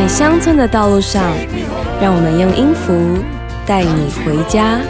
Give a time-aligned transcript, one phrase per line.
[0.00, 1.22] 在乡村的道路上，
[2.00, 3.22] 让我们用音符
[3.66, 4.80] 带你回家。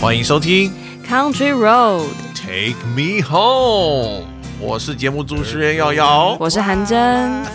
[0.00, 0.72] 欢迎收听
[1.04, 4.22] Country Road，Take Me Home，
[4.58, 6.34] 我是节目主持人瑶瑶。
[6.40, 6.98] 我是韩真，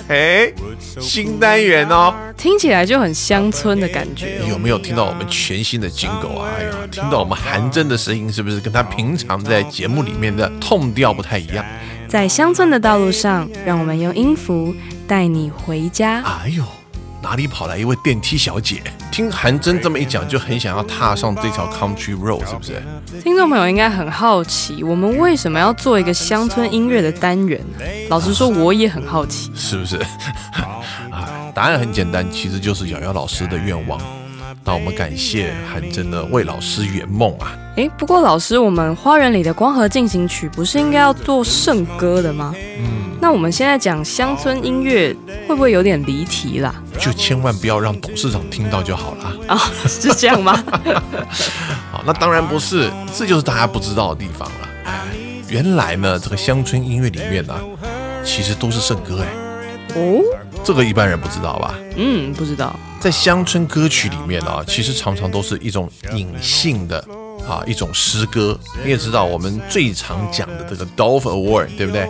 [0.08, 0.52] 哎，
[1.00, 4.40] 新单元哦，听起来就很乡村的感觉。
[4.48, 6.50] 有没有听到我们全新的金狗啊？
[6.56, 11.66] 哎呀，听到我们韩真的声音，是不是跟他平常在节目里面的痛调不太一样？
[12.08, 14.74] 在乡村的道路上，让我们用音符
[15.08, 16.22] 带你回家。
[16.22, 16.64] 哎呦，
[17.22, 18.82] 哪里跑来一位电梯小姐？
[19.12, 22.82] 听韩真这么一讲，就很想要踏上这条 Country Road，是不是？
[23.22, 27.86] 听众朋友应该很好奇，我们为什么要做一个乡村音乐的单元呢？
[28.10, 29.52] 老实说，我也很好奇。
[29.56, 29.98] 是不是？
[31.12, 34.00] 啊，答案很简单，其实就是瑶瑶老师的愿望。
[34.64, 37.58] 那我们感谢韩真的为老师圆梦啊！
[37.78, 42.54] 诶，不过老师，我们花园里的光合进行曲不是应该要做圣歌的吗？
[42.80, 45.16] 嗯，那我们现在讲乡村音乐，
[45.48, 46.76] 会不会有点离题啦？
[47.00, 49.34] 就千万不要让董事长听到就好了。
[49.48, 50.64] 啊、 是这样吗？
[51.92, 54.68] 好，那当然不是，这就是大家不知道的地方了。
[54.86, 55.08] 哎，
[55.50, 57.56] 原来呢，这个乡村音乐里面呢、
[58.24, 59.28] 其实都是圣歌哎，
[59.96, 60.22] 哦，
[60.64, 61.76] 这个一般人不知道吧？
[61.96, 62.76] 嗯，不知道。
[63.00, 67.04] 在乡村歌曲里面啊，其实常常都是一种隐性的
[67.48, 68.58] 啊一种诗歌。
[68.84, 72.02] 你也知道，我们最常讲的这个 Dove Award，对不对？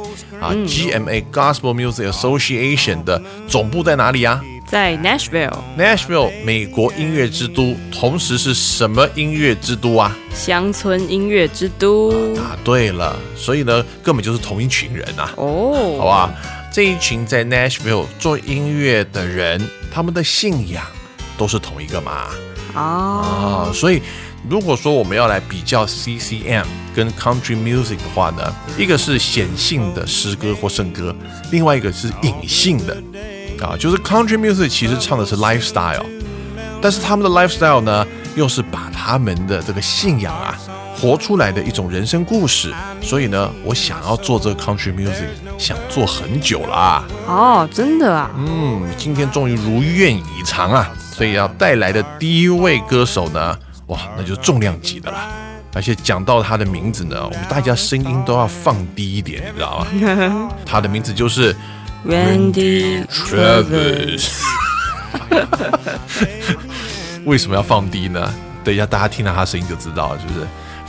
[0.42, 10.16] 啊、g m a Gospel Music Association 的总部在哪里啊在 Nashville？Nashville，美国音乐之都，同时是什么音乐之都啊？
[10.34, 12.12] 乡村音乐之都。
[12.36, 16.34] 答对了，所以呢，根本就是同一群人啊，哦，好吧？
[16.72, 19.62] 这一群在 Nashville 做音乐的人，
[19.94, 20.82] 他们的信仰
[21.38, 22.28] 都是同一个嘛？
[22.74, 24.02] 啊，啊，所以
[24.50, 26.64] 如果说我们要来比较 CCM
[26.96, 31.14] 跟 Country Music 的话呢，一个是显性的诗歌或圣歌，
[31.52, 32.96] 另外一个是隐性的
[33.60, 36.06] 啊，就是 Country Music 其实唱的是 lifestyle，
[36.82, 40.58] 但是他们的 lifestyle 呢，又是把他们的这个信仰啊。
[41.02, 45.26] 活出来的一种人生故事，所以呢，我想要做这个 country music，
[45.58, 47.04] 想做很久了啊。
[47.26, 50.92] 哦，真的啊，嗯，今天终于如愿以偿啊！
[51.12, 53.58] 所以要带来的第一位歌手呢，
[53.88, 55.28] 哇，那就是重量级的啦。
[55.74, 60.52] 而且讲到他的名字呢，我们大家声音都要放低一点，你知道吗？
[60.64, 61.56] 他的名字就是
[62.08, 64.30] Randy Travis。
[67.26, 68.32] 为什么要放低呢？
[68.64, 70.46] 等一下大家听到他声音就知道了，是不是？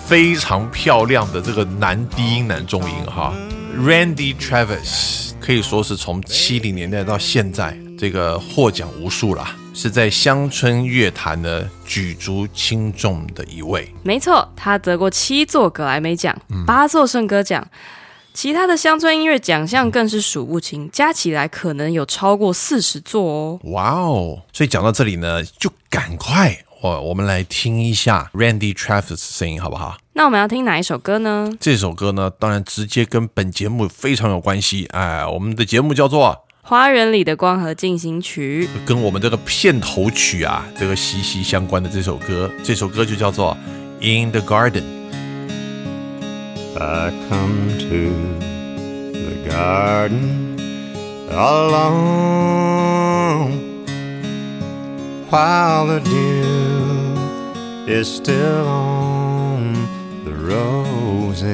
[0.07, 3.33] 非常漂亮的这个男低音男中音哈
[3.77, 13.91] ，Randy Travis 可以说是从七零年代到现在，这个获奖无数啦，是在乡村乐坛呢举足轻重的一位。
[14.03, 17.67] 没错，他得过七座格莱美奖，嗯八座圣歌奖，
[18.35, 23.61] 其他的乡村音乐奖项更是数不清，加起来可能有超过四十座哦。
[23.65, 24.43] 哇哦！
[24.53, 29.99] 所以讲到这里呢，就赶快我我们来听一下 Randy Travis 的声音，好不好？
[30.15, 31.49] 那我们要听哪一首歌呢？
[31.61, 34.87] 这首歌呢，当然直接跟本节目非常有关系。
[34.87, 38.69] 哎，我们的节目叫做花园里的光和进行曲。
[38.85, 43.57] 跟我们这个片头曲啊，这个息息相关的这首歌，这首歌就叫做
[44.25, 44.83] 《In the Garden》。
[46.81, 48.11] I come to
[49.13, 50.59] the garden
[51.31, 51.93] alone
[55.33, 57.17] while the dew
[57.91, 59.73] is still on
[60.27, 61.49] the roses.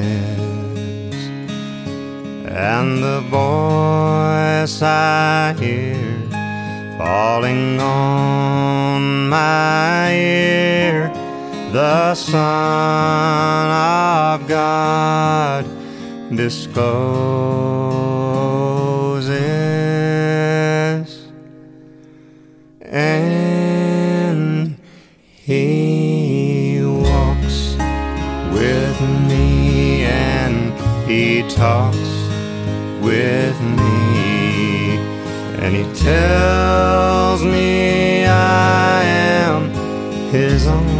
[2.45, 5.95] And the voice I hear
[6.97, 11.09] falling on my ear
[11.71, 15.65] the Son of God
[16.35, 16.89] discloses,
[22.81, 23.18] and
[31.49, 32.11] talks
[33.01, 34.97] with me,
[35.61, 39.69] and He tells me I am
[40.31, 40.99] His own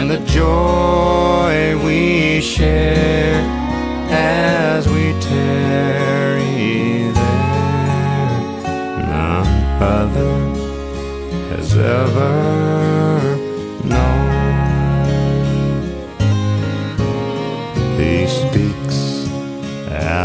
[0.00, 3.42] and the joy we share
[4.08, 8.62] as we tarry there.
[9.04, 10.38] None other
[11.50, 12.89] has ever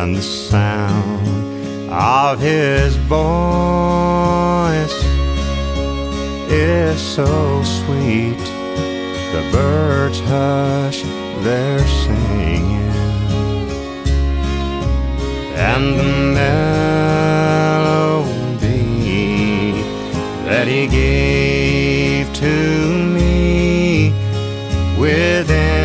[0.06, 4.98] and the sound of his voice
[6.48, 8.38] is so sweet.
[9.34, 11.02] The birds hush
[11.44, 12.92] they're singing,
[15.56, 16.52] and the melody
[20.46, 22.56] that he gave to
[23.16, 24.14] me
[25.00, 25.85] within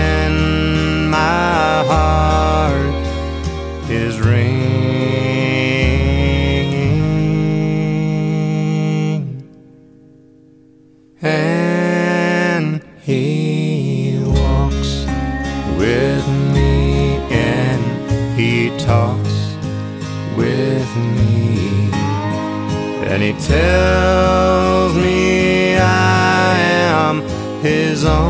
[23.51, 26.57] tells me I
[26.95, 27.15] am
[27.61, 28.21] his own.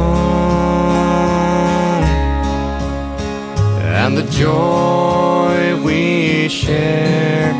[4.01, 7.53] And the joy we share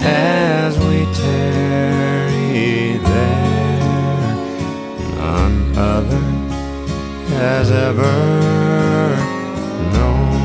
[0.00, 4.34] as we tarry there
[5.18, 6.24] none other
[7.42, 8.16] has ever
[9.94, 10.40] known.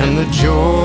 [0.00, 0.75] And the joy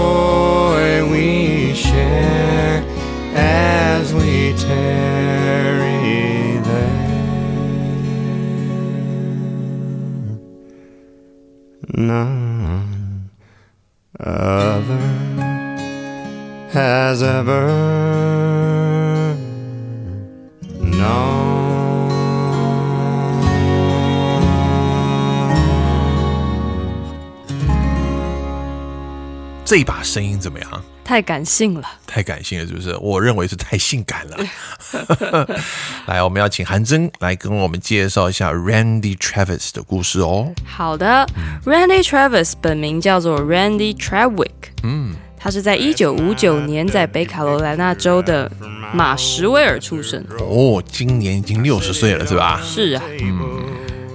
[17.11, 17.67] has ever
[20.79, 21.41] known.
[29.65, 30.83] 这一把声音怎么样？
[31.03, 31.85] 太感性了。
[32.07, 32.95] 太感性了，是不是？
[33.01, 34.37] 我认为是太性感了。
[36.07, 40.53] 来，我们要请韩真来跟我们介绍一下 Randy Travis 的故事哦。
[40.65, 41.27] 好的
[41.65, 44.51] ，Randy Travis 本名叫做 Randy Travick
[44.83, 48.49] 嗯，他是在一九五九年在北卡罗来纳州的
[48.93, 50.23] 马什维尔出生。
[50.37, 52.61] 哦，今年已经六十岁了，是吧？
[52.63, 53.01] 是啊，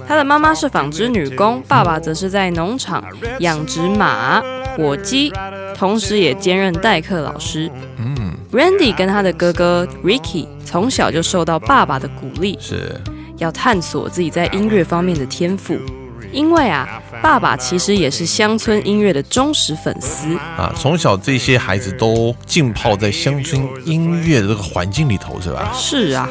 [0.07, 3.03] 他的妈妈是纺织女工，爸爸则是在农场
[3.39, 4.41] 养殖马、
[4.77, 5.33] 火鸡，
[5.75, 7.69] 同时也兼任代课老师。
[7.97, 13.01] 嗯，Randy 跟他的哥哥 Ricky 从小就受到爸爸的鼓励，是
[13.37, 15.77] 要探索自己在音乐方面的天赋。
[16.31, 16.87] 因为啊，
[17.21, 20.35] 爸爸其实也是乡村音乐的忠实粉丝。
[20.57, 25.71] 啊，从小这些孩子都浸泡在乡村音乐的这个环境里头，是吧？
[25.73, 26.27] 是啊，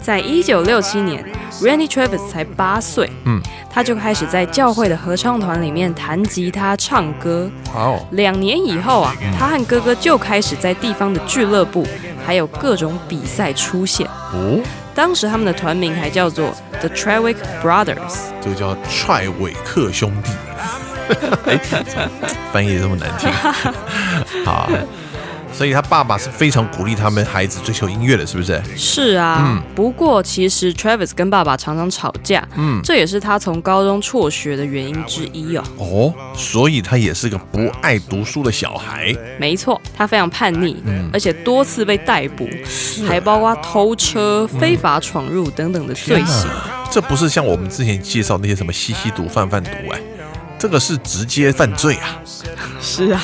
[0.00, 1.24] 在一九六七年
[1.60, 3.40] ，Randy Travis 才八岁，嗯，
[3.70, 7.50] 他就开始在教会的合唱团里面弹吉他、唱歌。
[7.74, 11.86] 哇哦，两年以后啊，他和哥哥就开始在地方的俱乐部，
[12.24, 14.06] 还有各种比赛出现。
[14.32, 14.60] 哦，
[14.96, 18.14] 当时他们的团名还叫做 The Trawick Brothers。
[18.42, 20.30] 这个叫踹尾克兄弟。
[21.46, 21.60] 哎，
[22.52, 23.30] 翻译的这么难听。
[24.44, 24.68] 好，
[25.56, 28.60] 所以他爸爸是非常鼓励他们孩子追求音乐的，是不是？
[28.76, 35.64] 是啊，不过其实 Travis 跟爸爸常常吵架，嗯，这也是他从高中辍学的原因之一哦。
[35.78, 39.16] 哦，所以他也是个不爱读书的小孩。
[39.40, 42.46] 没错，他非常叛逆，嗯而且多次被逮捕，
[43.08, 46.50] 还包括偷车、非法闯入等等的罪行。
[46.90, 50.00] 这不是像我们之前介绍那些什么吸吸毒、贩贩毒哎，
[50.58, 52.20] 这个是直接犯罪啊！
[52.80, 53.22] 是啊，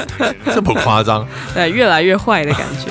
[0.54, 1.26] 这么夸张？
[1.54, 2.90] 对，越来越坏的感觉。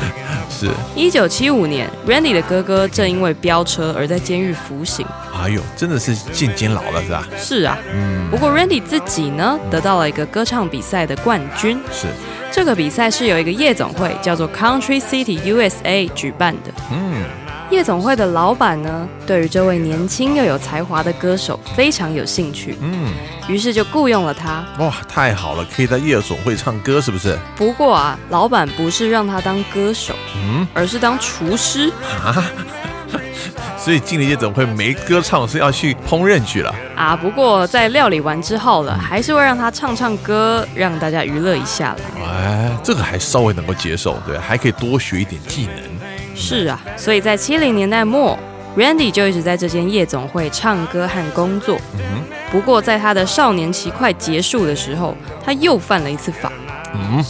[0.50, 0.68] 是。
[0.96, 5.06] 一九七五年，Randy 的哥哥正因为飙车而在监狱服刑。
[5.34, 7.28] 哎呦，真的是进监牢了是吧？
[7.38, 7.78] 是啊。
[7.94, 8.28] 嗯。
[8.30, 11.80] 不过 Randy 自己呢，得到了一个歌唱比赛的冠军。
[11.92, 12.08] 是。
[12.52, 16.72] 这个比赛是由一个夜总会叫做 Country City USA 举办的。
[16.92, 17.24] 嗯。
[17.70, 23.14] 夜总会的老板呢，对于这位年轻又有才华的歌手非常有兴趣，嗯，
[23.48, 24.66] 于是就雇佣了他。
[24.80, 27.38] 哇，太好了，可以在夜总会唱歌，是不是？
[27.56, 31.92] 不过啊，老板不是让他当歌手，嗯，而是当厨师
[32.24, 32.44] 啊。
[33.78, 37.16] 所以进了夜总会没歌唱，是要去烹饪去了啊。
[37.16, 42.00] 不过在料理完之后了，还是会让他唱唱歌，让大家娱乐一下了。
[42.28, 45.99] 哎，这个还稍微能够接受，对，还可以多学一点技能。
[46.40, 48.38] 是啊，所以在七零年代末
[48.78, 51.78] ，Randy 就一直在这间夜总会唱歌和工作。
[51.96, 56.52] 嗯，不过在他的少年期快结束的时候，他又犯了一次法。
[56.94, 57.24] 嗯，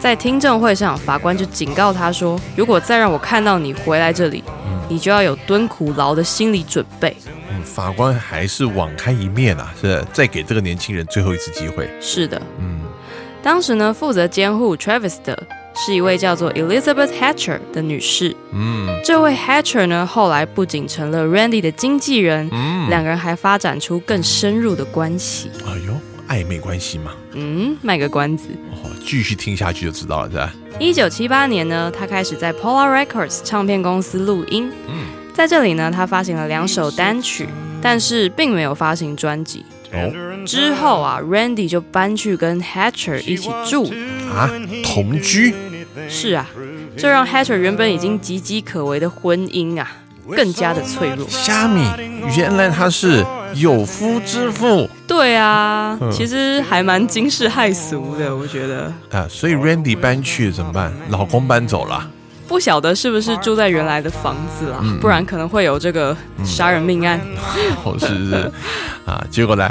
[0.00, 4.42] 在听证会上，法官就警告他说：“如果再让我看到你回来这里，
[4.88, 7.16] 你就要有蹲苦牢的心理准备。”
[7.50, 11.88] 嗯，法官还是网开一面啊，是再给这个年轻人最后一次机会。
[12.00, 12.80] 是的，嗯，
[13.40, 15.46] 当时呢，负责监护 Travis 的。
[15.86, 18.34] 是一位叫做 Elizabeth Hatcher 的女士。
[18.52, 25.50] 嗯，这位 Hatcher 呢，后来不仅成了 Randy 的经纪人，嗯，两个人还发展出更深入的关系。
[25.64, 25.94] 哎呦，
[26.28, 27.12] 暧昧关系嘛。
[27.34, 28.48] 嗯，卖个关子。
[28.72, 30.52] 哦，继续听下去就知道了，是吧？
[30.80, 34.70] 一九七八年呢，他开始在 Polar Records 唱片公司录音。
[34.88, 37.48] 嗯，在这里呢，他发行了两首单曲，
[37.80, 39.64] 但是并没有发行专辑。
[39.92, 43.92] 哦之后啊，Randy 就搬去跟 Hatcher 一起住。
[44.32, 44.50] 啊，
[44.84, 45.54] 同居
[46.08, 46.48] 是啊，
[46.96, 49.90] 这让 Hatcher 原本已经岌岌可危的婚姻啊，
[50.36, 51.26] 更加的脆弱。
[51.28, 51.82] 虾米，
[52.36, 58.92] 原来他是有夫之妇对啊，其实还蛮惊世骇俗的，我觉得。
[59.10, 60.92] 啊，所以 Randy 搬去怎么办？
[61.08, 62.10] 老公搬走了，
[62.48, 67.20] 不晓得是不是住在原来的房子啦，不然可能会有这个杀人命案。
[68.00, 68.50] 是是
[69.04, 69.68] 啊，结果呢？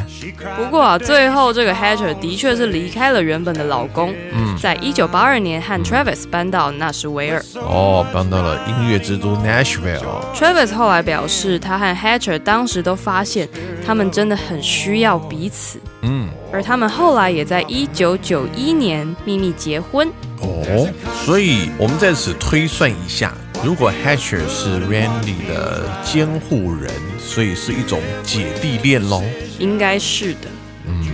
[0.56, 7.44] 不过啊，最后这个 Hatcher 的确是离开了原本的老公，嗯在一九八二年和 Travis 搬到纳什维尔。
[7.56, 10.02] 哦，搬到了音乐之都 Nashville。
[10.36, 13.48] Travis 后来表示，他和 Hatcher 当时都发现
[13.86, 20.08] 他们真的很需要彼此，嗯，而他们后来也在一九九一年秘密结婚。
[20.40, 20.88] 哦，
[21.26, 29.24] 所以我们在此推算一下，如果 Hatcher 是 Randy 的监护人，所以是一种姐弟恋喽。
[29.60, 30.48] 应该是的。
[30.86, 31.06] 嗯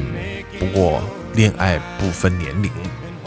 [0.60, 1.02] 不过
[1.34, 2.72] 恋爱不分年龄，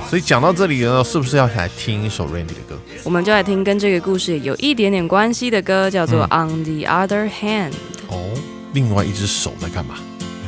[0.09, 2.79] 所以讲到这里呢，是不是要来听一首 Randy 的歌？
[3.05, 7.71] 我们就来听跟这个故事有一点点关系的歌，叫做《On the Other Hand》。
[8.09, 8.33] 哦，
[8.73, 9.97] 另外一只手在干嘛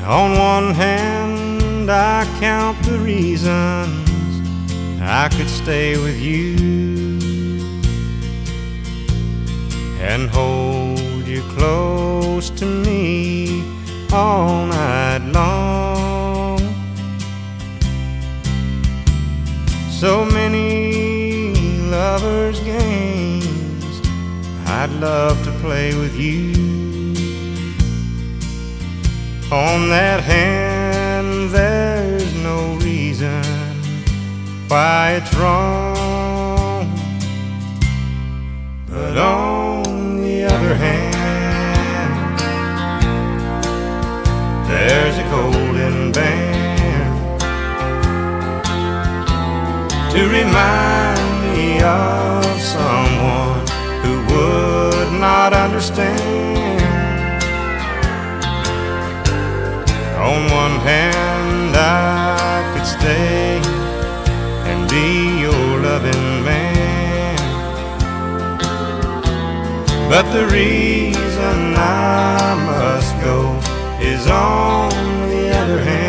[0.06, 1.47] ？On one hand,
[1.90, 4.08] I count the reasons
[5.00, 6.56] I could stay with you
[10.00, 13.62] and hold you close to me
[14.12, 16.58] all night long.
[19.90, 21.54] So many
[21.90, 24.00] lovers' games
[24.66, 26.52] I'd love to play with you.
[29.50, 30.77] On that hand,
[31.50, 33.42] there's no reason
[34.68, 36.86] why it's wrong.
[38.86, 42.38] But on the other hand,
[44.68, 47.40] there's a golden band
[50.12, 53.66] to remind me of someone
[54.02, 56.37] who would not understand.
[60.50, 63.60] One hand, I could stay
[64.70, 67.38] and be your loving man.
[70.08, 73.40] But the reason I must go
[74.00, 74.90] is on
[75.30, 76.08] the other hand.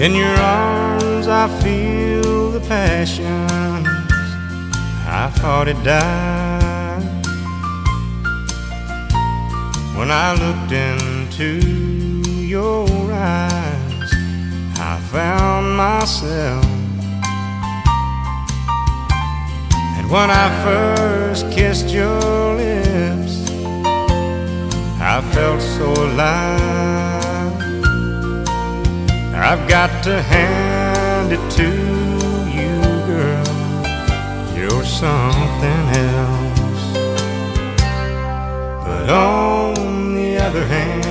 [0.00, 3.63] In your arms, I feel the passions I
[5.44, 7.02] thought it died.
[9.94, 11.50] When I looked into
[12.54, 14.10] your eyes,
[14.90, 16.64] I found myself.
[19.98, 23.34] And when I first kissed your lips,
[25.12, 27.52] I felt so alive.
[29.48, 31.83] I've got to hand it to
[34.84, 36.84] Something else.
[38.84, 41.02] But on the other hand,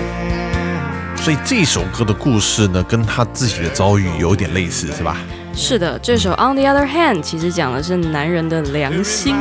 [1.18, 5.18] 所以这首歌的故事呢，跟他自己的遭遇有点类似，是吧？
[5.53, 9.36] 是的，这首《On the Other Hand》其实讲的是男人的良心，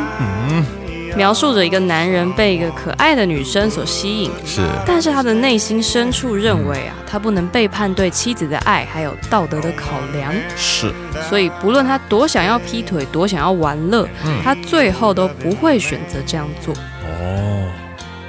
[1.17, 10.93] 描述着一个男人被一个可爱的女生所吸引，是，但是他的内心深处认为啊，他不能背叛对妻子的爱，还有道德的考量，是，
[11.29, 14.09] 所以不论他多想要劈腿，多想要玩乐，
[14.43, 16.75] 他最后都不会选择这样做。
[17.05, 17.69] 哦。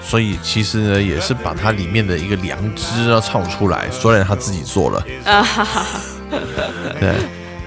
[0.06, 6.00] 所以其实呢，也是把他里面的一个良知啊唱出来，虽然他自己做了，啊哈哈哈，
[7.00, 7.14] 对。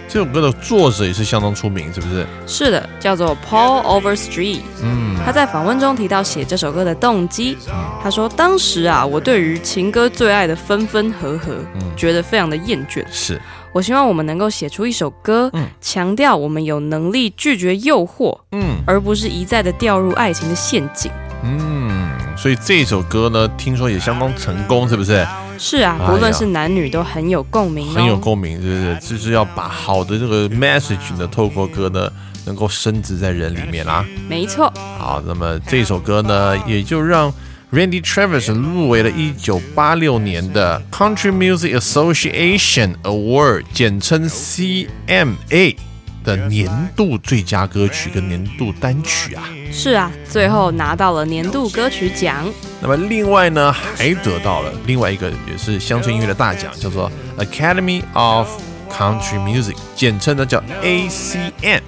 [0.08, 2.26] 这首歌的作者也是相当出名，是不是？
[2.46, 4.60] 是的，叫做 Paul Overstreet。
[4.82, 7.58] 嗯，他在访问中提到写这首歌的动机，
[8.02, 11.56] 他说：“当时啊，我对于情歌最爱的分分合合，
[11.96, 13.04] 觉得非常的厌倦。
[13.10, 13.40] 是，
[13.72, 21.10] 我希望我们能够写出一首歌，强调我们有能力拒绝诱惑，嗯而不是一再的掉入爱情的陷阱。
[21.42, 25.26] 嗯，所以这首歌呢，听说也相当成功，是不是？
[25.58, 29.14] 是啊，不论是男女都很有共鸣、哦，很有共鸣，对不是？
[29.14, 32.10] 就是要把好的这个 message 呢，透过歌呢，
[32.44, 34.04] 能够深植在人里面啦。
[34.28, 37.32] 没错，好，那么这首歌呢，也就让
[37.72, 45.76] Randy Travis 入围了1986年的 Country Music Association Award，简称 CMA
[46.26, 49.48] 的年度最佳歌曲跟年度单曲啊。
[49.72, 52.44] 是啊，最后拿到了年度歌曲奖。
[52.82, 58.48] 那么另外呢，还得到了另外一个也是乡村音乐的大奖，叫做 Academy of
[58.90, 61.80] Country Music，简称呢叫 ACM。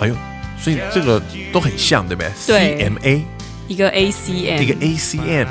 [0.00, 0.14] 哎呦，
[0.58, 1.22] 所以这个
[1.52, 3.22] 都很像，对不对对？CMA
[3.68, 5.46] 一个 ACM，一个 ACM。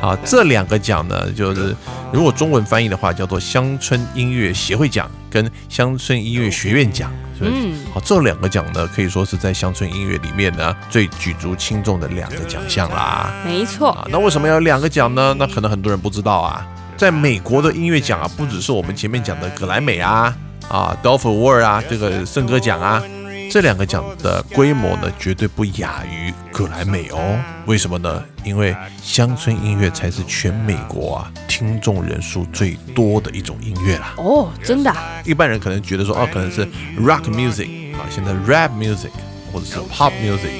[0.00, 1.74] 啊，这两个奖呢，就是
[2.12, 13.32] 如果中文翻译的话，叫做乡村音乐协会奖跟乡村音乐学院奖，嗯好，这两个奖呢，可以说是在乡村音乐里面呢最举足轻重的两个奖项啦。
[13.44, 15.34] 没错，啊，那为什么要有两个奖呢？
[15.38, 16.66] 那可能很多人不知道啊。
[16.96, 20.34] 在美国的音乐奖啊，不只是我们前面讲的格莱美啊、
[20.68, 23.02] 啊 Dolph Award 啊，这个圣歌奖啊，
[23.50, 27.38] 这两个奖的规模呢，绝对不亚于格莱美哦。
[27.66, 28.22] 为什么呢？
[28.44, 34.12] 因为乡村音乐才是全美国啊听众人数最多的一种音乐啦。
[34.18, 36.66] 哦，真的啊、一般人可能觉得说，哦，可能是
[37.00, 39.08] rock music 啊，现在 rap music
[39.50, 40.50] 或者是 pop music，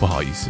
[0.00, 0.48] 不好意思，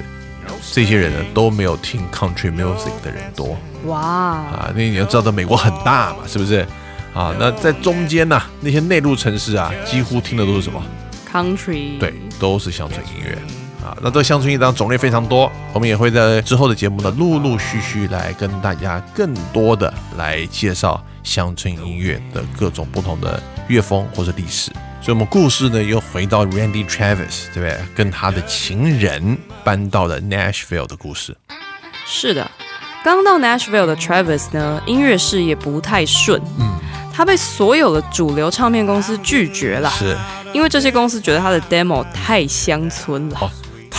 [0.72, 4.72] 这些人呢都没有听 country music 的人多哇，啊。
[4.72, 6.64] 那你要知道，美国很大嘛，是不是？
[7.12, 10.80] 啊，那在中间呢、那些内陆城市啊，几乎听的都是什么
[11.28, 13.36] ？country，对，都是乡村音乐
[13.82, 13.96] 啊。
[14.00, 24.70] 那这个乡村音乐种类非常多，我们也会在之后的节目呢，陆陆续续来跟大家更多的来介绍乡村音乐的各种不同的乐风或者历史。
[25.00, 27.78] 所以，我们故事呢又回到 Randy Travis，对不对？
[27.94, 31.36] 跟他的情人搬到了 Nashville 的故事。
[32.04, 32.50] 是的，
[33.04, 36.78] 刚到 Nashville 的 Travis 呢，音乐事业不太顺，嗯，
[37.14, 40.16] 他被所有的主流唱片公司拒绝了，是
[40.52, 43.50] 因为这些公司觉得他的 demo 太乡村了，哦，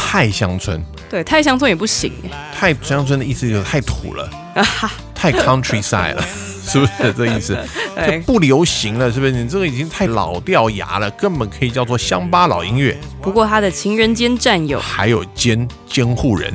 [0.02, 2.12] 太乡村，对，太乡村也不行。
[2.24, 4.28] 哎，太乡村的意思就是太土了，
[5.14, 6.24] 太 countryside 了，
[6.66, 7.56] 是不是这意思？
[7.96, 9.32] 就，不流行了，是不是？
[9.32, 12.98] 你这个已经太老掉牙了，根本可以叫做乡巴佬音乐。
[13.22, 14.80] 不过他的情人兼战友。
[14.80, 16.52] 还有监监护人。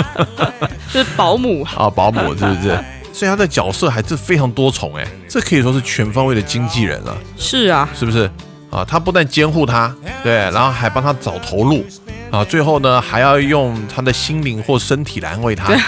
[0.92, 2.78] 就是保姆，啊，保姆是不是？
[3.12, 8.30] 所以他的角色还是非常多重哎，这可以说是全方位的经纪人了，是啊，是不是？
[8.70, 11.82] 啊，他不但监护他，对，然后还帮他找投入，
[12.30, 15.72] 啊，最后呢还要用他的心灵或身体来安慰他。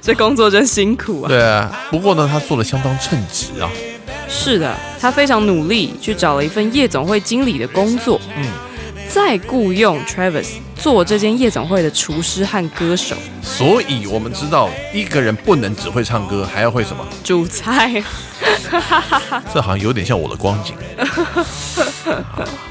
[0.00, 1.28] 这工作真辛苦啊。
[1.28, 3.70] 对啊，不过呢，他做的相当称职啊。
[4.28, 8.44] 是的，他非常努力去找了一份夜总会经理的工作，嗯，
[9.14, 17.06] 再雇佣 Travis 做这间夜总会的厨师和歌手，所以我们知道，一个人不能只会唱歌，还要会什么？
[17.22, 18.02] 煮菜。
[19.54, 20.74] 这好像有点像我的光景。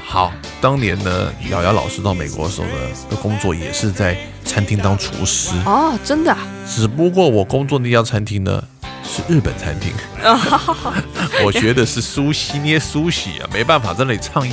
[0.04, 0.30] 好，
[0.60, 2.74] 当年呢，瑶瑶老师到美国的时候呢，
[3.08, 8.62] 的工作也是在餐厅当厨师，哦，真的啊、只不过我工作那家餐厅呢
[9.02, 9.90] 是日本餐厅，
[11.42, 14.46] 我学的是苏西捏苏西啊，没办法在那里唱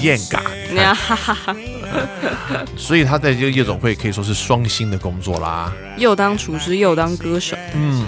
[2.78, 5.72] 所以他在这个夜总会可以说是双薪的工作啦。
[5.98, 8.06] 又当厨师又当歌手，嗯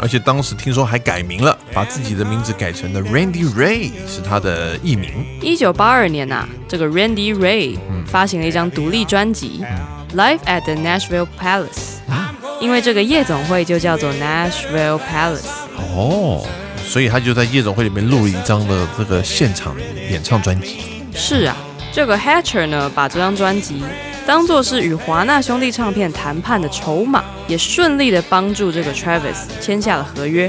[0.00, 5.10] 而且当时听说还改名了，把自己的名字改成了 Randy Ray，是他的艺名。
[5.42, 9.64] 一九八二年呐、这个 Randy Ray 发行了一张独立专辑
[10.16, 15.50] 《Live at the Nashville Palace》，啊因为这个夜总会就叫做 Nashville Palace。
[15.76, 16.46] 哦，
[16.84, 19.74] 所以他就在夜总会里面录了一张的这个现场
[20.08, 20.78] 演唱专辑。
[21.12, 21.56] 是啊，
[21.98, 23.82] 这个 Hatcher 呢，把这张专辑
[24.24, 30.48] 当做是与华纳兄弟唱片谈判的筹码，也顺利的帮助这个 Travis 签下了合约。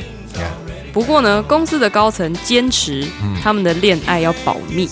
[0.94, 3.04] 不过呢，公司的高层坚持
[3.42, 4.88] 他们的恋爱要保密。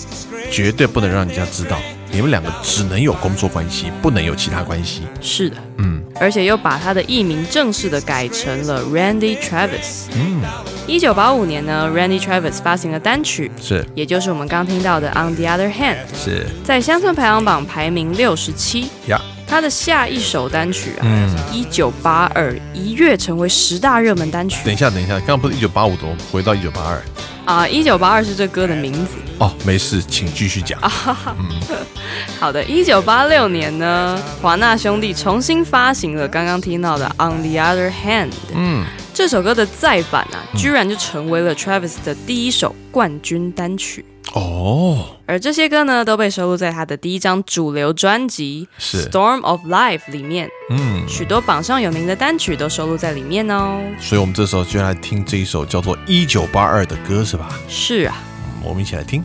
[0.50, 1.78] 绝对不能让人家知道，
[2.10, 5.02] 你们两个只能有工作关系，不能有其他关系。
[5.20, 10.06] 是的，嗯而且又把他的艺名正式的改成了 Randy Travis。
[10.16, 10.40] 嗯，
[10.86, 18.88] 一九八五年呢，Randy Travis 发行了单曲，是也就是我们刚听到的《On the Other Hand》，是在乡村排行榜排名六十七。
[19.06, 21.28] 呀，他的下一首单曲啊，嗯。
[21.52, 27.02] 一九八二一跃成为十大热门单曲等一下，等一下，刚刚不是一九八五，怎么回到一九八二？
[27.46, 27.66] 啊！
[27.66, 29.16] 一九八二是这歌的名字。
[29.38, 30.78] 哦，没事，请继续讲。
[32.38, 38.28] 好的，一九八六年呢，华纳兄弟重新发行了刚刚听到的《On the Other Hand》。
[38.54, 38.84] 嗯，
[39.14, 44.04] 这首歌的再版啊，居然就成为了 Travis 的第一首冠军单曲。
[44.34, 53.80] 哦，而这些歌呢，都被收录在他的第一张主流专辑《是 Storm of Life》里面，嗯，许多榜上有名的单曲都收录在里面哦。
[53.98, 57.48] 所以我们这时候就来听这一首叫做《一九八二》的歌，是吧？
[57.68, 58.16] 是啊，
[58.60, 59.24] 嗯我们一起来听。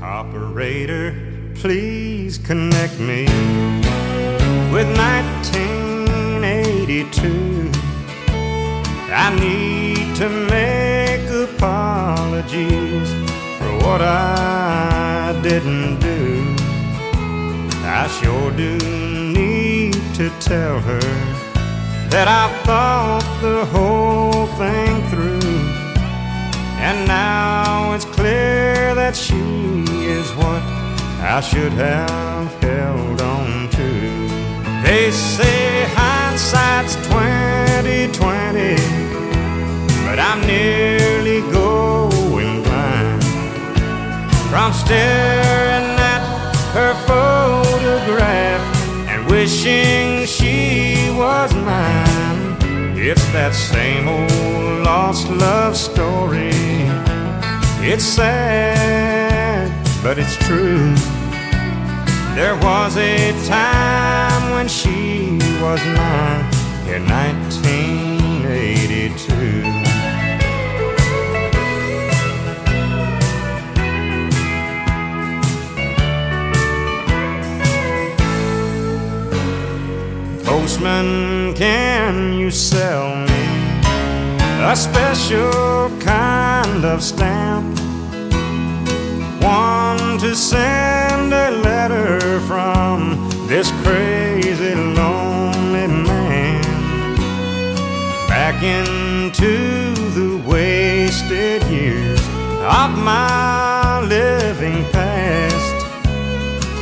[0.00, 1.12] Operator,
[1.60, 3.26] please connect me
[4.72, 7.70] with 1982.
[9.12, 13.10] I need to make apologies
[13.86, 16.24] what I didn't do.
[17.98, 18.72] I sure do
[19.38, 21.08] need to tell her
[22.12, 25.56] that I've thought the whole thing through.
[26.86, 29.44] And now it's clear that she
[30.16, 30.62] is what
[31.34, 33.88] I should have held on to.
[34.86, 38.74] They say hindsight's twenty twenty,
[40.06, 41.65] but I'm nearly going
[44.50, 46.22] from staring at
[46.72, 48.62] her photograph
[49.08, 52.56] and wishing she was mine.
[52.98, 56.50] It's that same old lost love story.
[57.80, 59.70] It's sad,
[60.02, 60.94] but it's true.
[62.34, 66.44] There was a time when she was mine
[66.94, 69.85] in 1982.
[80.66, 83.46] Postman, can you sell me
[84.64, 87.78] a special kind of stamp?
[89.40, 97.14] One to send a letter from this crazy lonely man
[98.26, 102.20] back into the wasted years
[102.80, 105.76] of my living past.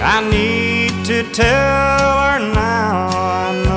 [0.00, 3.73] I need to tell her now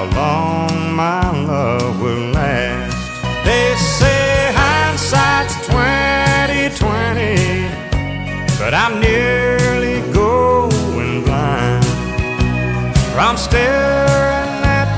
[0.00, 2.96] how long my love will last.
[3.44, 7.68] They say hindsight's 2020,
[8.58, 11.84] but I'm nearly going blind
[13.12, 14.88] from staring at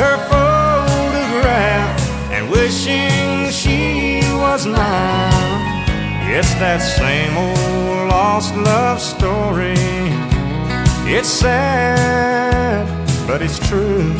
[0.00, 2.00] her photograph
[2.32, 6.32] and wishing she was mine.
[6.32, 9.76] It's that same old lost love story.
[11.08, 12.86] It's sad,
[13.26, 14.14] but it's true.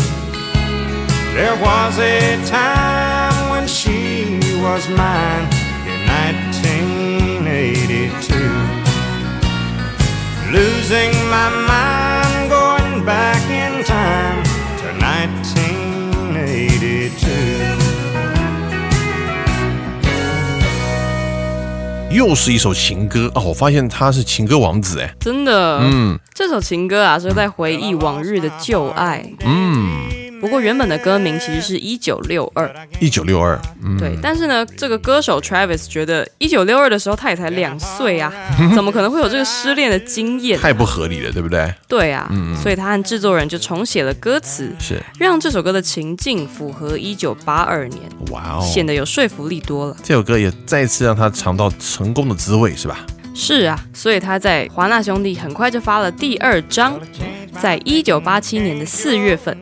[1.37, 5.47] There was a time when she was mine
[5.85, 8.35] in 1982.
[10.51, 14.43] Losing my mind, going back in time
[14.81, 17.29] to 1982.
[22.11, 29.23] 又是一首情歌哦，我发现他是情歌王子哎，真的，嗯这首情歌啊是在回忆往日的旧爱。
[29.45, 30.01] 嗯，
[30.47, 34.17] 不过原本的歌名其实是一九六二，一九六二，嗯，对。
[34.23, 38.33] 但是呢，这个歌手 Travis 觉得一九六二的时候他也才两岁啊，
[38.77, 40.57] 怎么可能会有这个失恋的经验？
[40.57, 41.75] 太不合理了，对不对？
[41.89, 42.31] 对啊，
[42.63, 49.97] 所以他和制作人就重写了歌词，是，让这首歌的情境符合一九八二年，哇哦，显得有说服力多了。
[50.05, 53.05] 这首歌也再次让他尝到成功的滋味，是吧？
[53.35, 56.99] 是啊，所以他在华纳兄弟很快就发了第二张，
[57.61, 59.55] 在一九八七年的四月份，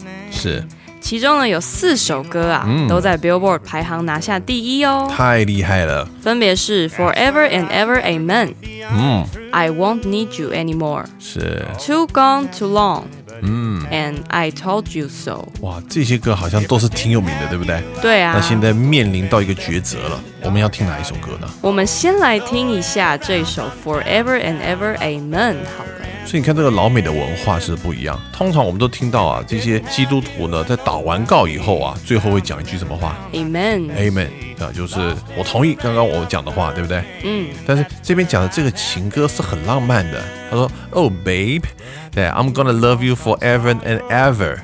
[0.44, 0.62] 是，
[1.00, 8.52] 其中呢有四首歌啊、嗯都在 Billboard 排行拿下第一哦，太厉害了，分别是 Forever and Ever Amen、
[8.92, 13.04] 嗯，I Won't Need You Anymore、是，Too Gone Too Long
[13.40, 15.48] 嗯，and I Told You So。
[15.62, 17.82] 哇，这些歌好像都是挺有名的，对不对？
[18.02, 21.48] 对啊，那现在面临到一个抉择了，我们要听哪一首歌呢？
[21.62, 25.90] 我们先来听一下这首 Forever and Ever Amen 好了。
[26.26, 28.20] 所以你看，这个老美的文化是不一样。
[28.32, 37.04] 通常我们都听到啊，这些基督徒呢，在祷完告以后啊，最后会讲一句什么话 Amen，？Amen 啊，就是我同意刚刚我讲的话，对不对？
[37.22, 40.20] 嗯，但是这边讲的这个情歌是很浪漫的。
[40.50, 41.62] 他说：“Oh babe，
[42.10, 44.56] 对，I'm gonna love you forever and ever。”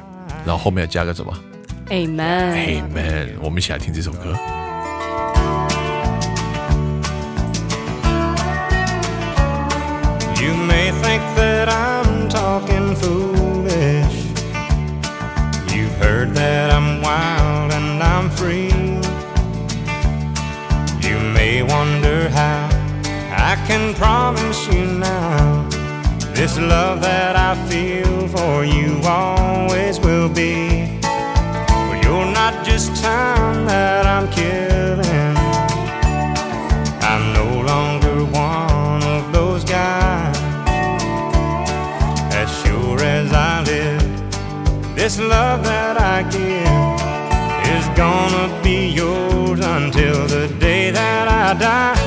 [0.45, 1.33] 然后后面要加个什么
[1.91, 2.83] Amen。
[2.83, 3.29] ？Amen。
[3.43, 4.35] 我们一起来听这首歌。
[10.41, 11.21] You may think
[11.61, 14.17] that I'm talking foolish.
[15.75, 18.73] You've heard that I'm wild and I'm free.
[21.07, 22.67] You may wonder how
[23.51, 25.69] I can promise you now
[26.33, 30.99] this love that I feel for you always will be.
[31.03, 35.10] But you're not just time that I'm killing.
[45.11, 47.01] This love that I give
[47.75, 52.00] is gonna be yours until the day that I die.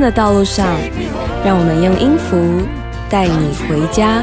[0.00, 0.66] 的道路上，
[1.44, 2.36] 让我们用音符
[3.08, 4.22] 带你回家。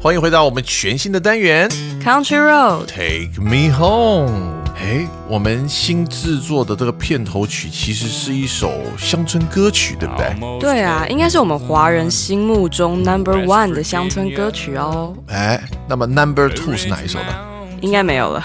[0.00, 1.70] 欢迎回到我们全新的单元
[2.02, 4.60] Country Road，Take Me Home。
[4.74, 10.34] 哎，我们新制作的这个片头曲其实是一首乡村歌曲，对不对？
[10.58, 15.14] 对啊，应该是我们华人心目中 Number One 的乡村歌曲哦。
[15.28, 17.51] 哎，那么 Number Two 是哪一首呢？
[17.82, 18.42] 应该没有了。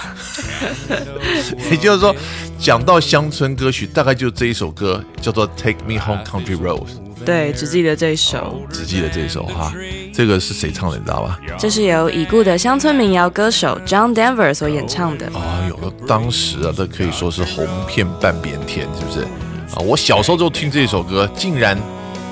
[1.71, 2.13] 也就是说，
[2.59, 8.61] 讲到乡村歌曲，大概就这一首歌，叫做《Take Me Home Country Roads》，对，只记得这一首。
[8.71, 9.71] 只记得这一首哈。
[10.13, 11.39] 这个是谁唱的，你知道吧？
[11.59, 15.27] 这是由已故的乡村民谣歌手 John Denver 所演唱的。
[15.27, 19.21] 啊，有了，当时啊，这可以说是红遍半边天，是不是？
[19.75, 21.77] 啊，我小时候就听这首歌，竟然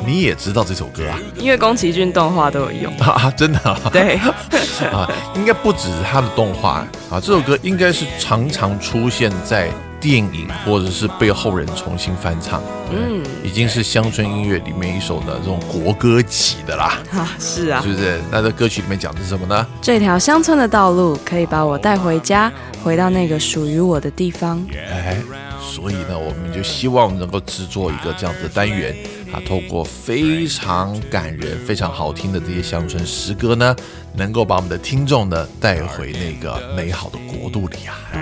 [0.06, 1.20] 你也知道这首歌啊？
[1.38, 2.94] 因为宫崎骏动画都有用。
[3.00, 3.80] 啊，真的啊？
[3.91, 4.15] 对，
[4.91, 18.22] 啊，应该不只是他的动画啊，这首歌应该是常常出现在电影或者是被后人重新翻唱，嗯，已经是乡村音乐里面一首的这种国歌级的啦， 啊，是啊是，不是？
[18.30, 19.65] 那这歌曲里面讲的是什么呢？
[19.82, 22.52] 这条乡村的道路可以把我带回家，
[22.84, 24.63] 回到那个属于我的地方。
[24.91, 25.18] 哎，
[25.60, 28.96] 所以呢，我们就希望能够制作一个这样子的单元
[29.36, 33.76] 啊，透过非常感人、非常好听的这些乡村诗歌呢，
[34.13, 38.00] 能够把我们的听众呢带回那个美好的国度里啊。
[38.13, 38.21] 啊，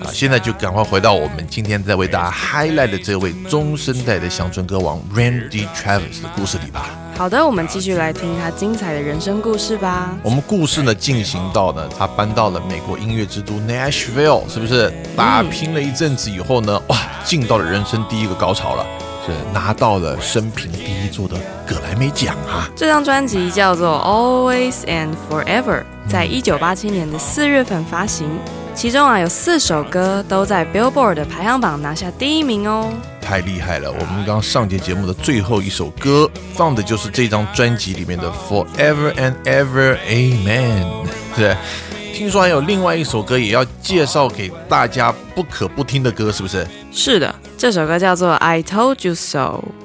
[0.00, 6.88] 啊，现在就赶快回到我们今天在为大家 highlight 的这位中生代的乡村歌王 Randy Travis 的故事里吧。
[7.18, 10.16] 好的，我们继续来听他精彩的人生故事吧。
[10.22, 14.90] 我们故事呢进行到呢，他搬到了美国音乐之都 Nashville，是不是？
[15.14, 18.86] 打拼了一阵子以后呢，哇，进到了人生第一个高潮了，
[19.28, 21.36] 是拿到了生平第一座的
[21.66, 22.66] 葛莱美奖啊！
[22.74, 28.26] 这张专辑叫做《Always and Forever》，在一九八七年的四月份发行。
[28.74, 32.88] 其中啊有四首歌都在 Billboard 的排行榜拿下第一名哦。
[33.20, 33.90] 太厉害了！
[33.92, 41.54] 我们刚上节节目的最后一首歌放的就是这张专辑里面的 Forever and Ever Amen，是。
[42.18, 46.66] 听说还有另外一首歌也要介绍给大家不可不听的歌，是不是？
[46.90, 49.38] 是的，这首歌叫做《I Told You So》，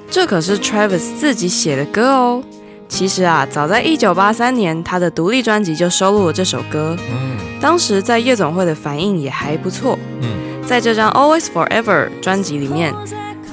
[0.10, 2.44] 这可是 Travis 自己写的歌哦。
[2.90, 6.98] 其实啊，早在一九八三年，他的独立专辑就收录了这首歌。
[7.12, 9.98] 嗯当时在夜总会的反应也还不错。
[10.22, 12.92] 嗯，在这张《Always Forever》专辑里面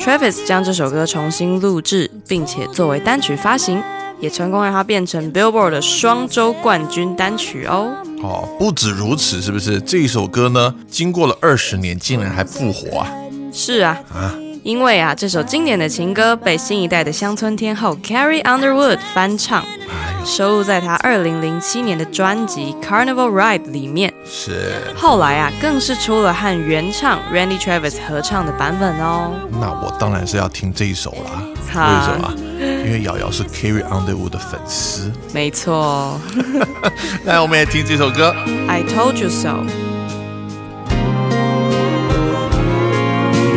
[0.01, 3.83] ，Travis 将这首歌重新录制，并且作为单曲发行，
[4.21, 7.93] 也成功让它变成 Billboard 的双周冠军单曲哦。
[8.23, 9.81] 哦，不止如此，是不是？
[9.81, 13.09] 这一首歌呢，经过了二十年，竟然还复活啊！
[13.53, 24.13] 是啊，啊，因为啊，这首经典的情歌被新一代的乡村天后 Carrie Underwood 翻唱，哎，收录在她二零零七年的专辑《Carnival Ride》里面。
[24.25, 24.75] 是。
[24.97, 29.33] 后来啊，更是出了和原唱 Randy Travis 合唱的版本哦。
[29.51, 31.43] 那我当然是要听这一首啦。
[31.73, 32.50] 哈为什么？
[32.60, 35.12] 因为瑶瑶是 Carrie Underwood 的粉丝。
[35.34, 36.20] 没错
[37.26, 38.34] 来，我们来听这首歌。
[38.68, 39.66] ，I told you so。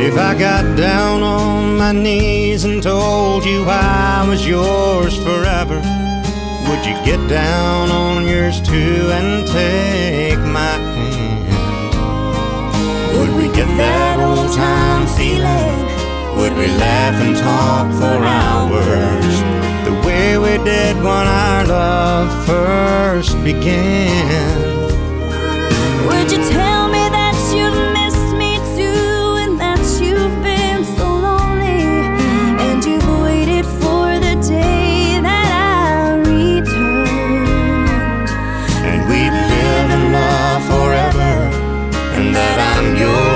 [0.01, 5.83] If I got down on my knees and told you I was yours forever,
[6.67, 11.45] would you get down on yours too and take my hand?
[13.19, 15.92] Would we get that old time feeling?
[16.38, 19.36] Would we laugh and talk for hours?
[19.88, 24.62] The way we did when our love first began.
[26.08, 31.86] Would you tell me that you've missed me too and that you've been so lonely
[32.66, 38.30] and you've waited for the day that I returned?
[38.90, 41.32] and we'd live in love forever,
[42.18, 43.33] and that I'm your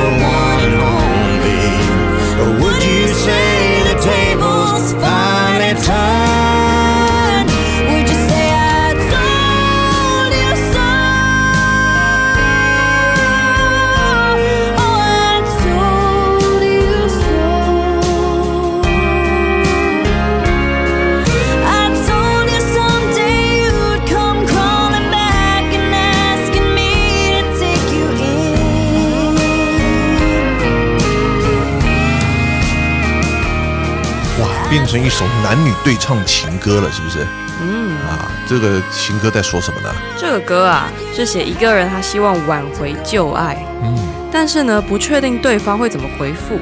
[34.88, 37.28] 成一首男女对唱情歌了，是不是？
[37.62, 39.90] 嗯啊，这个情歌在说什么呢？
[40.18, 43.98] 这个歌啊，是写一个人他希望挽回旧爱，嗯，
[44.32, 46.60] 但是呢，不确定对方会怎么回复。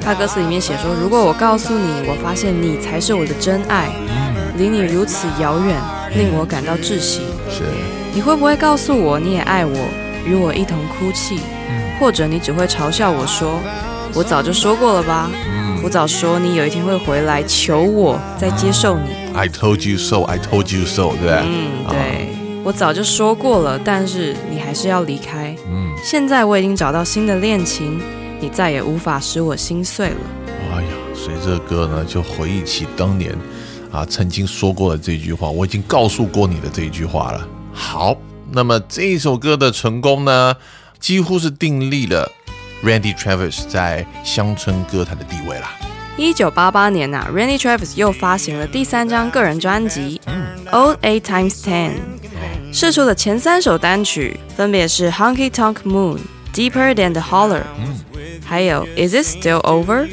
[0.00, 3.90] 他歌词里面写说，如果我告诉你，我发现你才是我的真爱，
[4.56, 5.76] 离你如此遥远，
[6.14, 7.22] 令我感到窒息。
[7.50, 7.64] 是
[8.14, 9.76] 你会不会告诉我你也爱我，
[10.24, 11.40] 与我一同哭泣？
[12.00, 13.60] 或者你只会嘲笑我说，
[14.14, 15.28] 我早就说过了吧？
[15.82, 19.10] 我早说你有一天会回来求我，再接受你。
[19.32, 21.42] I told you so, I told you so，对不对？
[21.44, 22.28] 嗯，对，
[22.64, 25.54] 我早就说过了，但是你还是要离开。
[25.70, 28.00] 嗯，现在我已经找到新的恋情，
[28.40, 30.16] 你再也无法使我心碎了。
[30.72, 33.32] 哎呀，随着歌呢，就回忆起当年
[33.92, 37.46] 啊曾经说过的这句话，我已经告诉过你的这一句话了。
[37.72, 38.16] 好，
[38.50, 40.56] 那么这一首歌的成功呢，
[40.98, 42.32] 几乎是订立了
[42.84, 45.70] Randy Travis 在乡村歌坛的地位啦。
[46.16, 50.20] 一九八八年呐、r a n d y Travis 又发行了第三张个人专辑
[50.72, 51.90] 《Old Eight Times Ten》，
[52.72, 56.16] 试出的前三首单曲分别是《Honky Tonk Moon》、
[56.52, 57.60] 《Deeper Than the Holler》，
[58.44, 60.06] 还有《Is It Still Over》，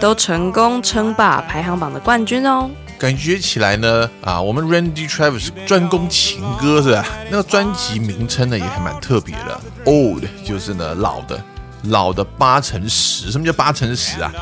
[0.00, 2.70] 都成功称霸排行榜的冠军哦。
[2.98, 7.04] 感觉起来呢，啊，我们 Randy Travis 专攻情歌是吧？
[7.30, 11.42] 那个专辑名称呢也还蛮特别的，Old 就是呢老的，
[11.84, 13.30] 老的八乘十。
[13.30, 14.32] 什么叫八乘十啊？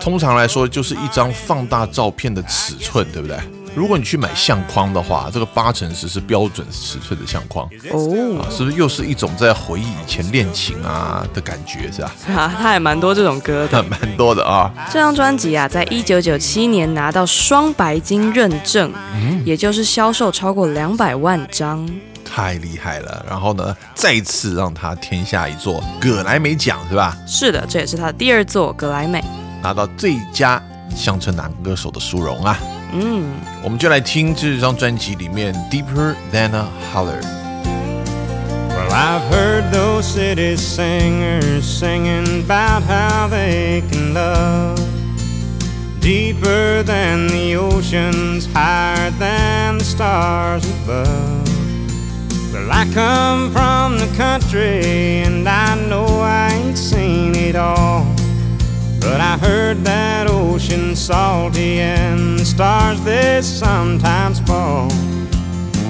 [0.00, 3.38] 通常来说就是一张放大照片的尺寸，对不对？
[3.72, 12.12] 如果你去买相框的话，这个八乘十是标准尺寸的相框哦，啊，是不是又是一种在回忆以前恋情啊的感觉是吧？
[12.34, 13.80] 啊，他还蛮多这种歌的。
[13.88, 18.92] 蛮多的啊，这张专辑啊，在一九九七年拿到双白金认证，
[19.44, 21.88] 也就是销售超过两百万张。
[22.32, 23.26] 太厉害了。
[23.28, 27.16] 然后呢，再次让他天下一座葛莱美奖是吧？
[27.26, 29.22] 是的，这也是他的第二座葛莱美。
[29.62, 30.62] 拿到最佳
[30.94, 32.56] 乡村男歌手的殊荣啊！
[32.92, 33.24] 嗯，
[33.62, 37.20] 我们就来听这张专辑里面《Deeper Than a Holler》。
[38.70, 44.80] Well, I've heard those city singers singing about how they can love
[46.00, 51.39] deeper than the oceans, higher than the stars above.
[52.60, 58.04] Well, I come from the country and I know I ain't seen it all.
[59.00, 64.92] But I heard that ocean salty and the stars they sometimes fall.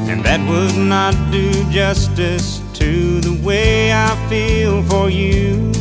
[0.09, 5.75] And that would not do justice to the way I feel for you.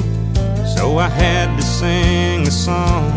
[0.75, 3.11] So I had to sing a song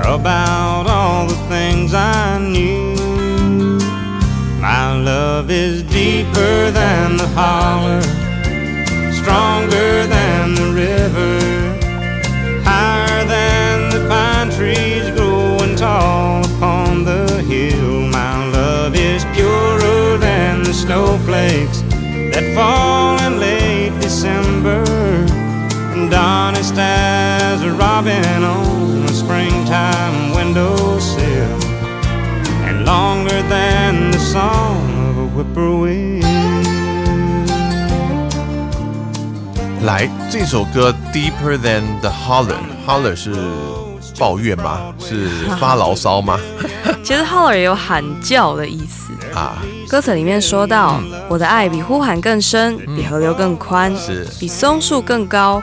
[0.00, 2.81] about all the things I knew.
[4.62, 8.00] My love is deeper than the holler,
[9.12, 18.02] stronger than the river, higher than the pine trees growing tall upon the hill.
[18.02, 21.80] My love is purer than the snowflakes
[22.32, 22.91] that fall
[35.42, 36.22] whippoorwill.
[39.84, 42.54] 来，这首歌《Deeper Than the Holler》
[42.86, 43.34] ，Holler 是
[44.18, 44.92] 抱怨吗？
[45.00, 45.28] 是
[45.58, 46.38] 发牢骚吗？
[47.02, 49.12] 其实 holler 也有喊叫的意思。
[49.34, 49.56] 啊，
[49.88, 55.60] 歌词里面说到：“我的爱比呼喊更深，比河流更宽，是比松树更高，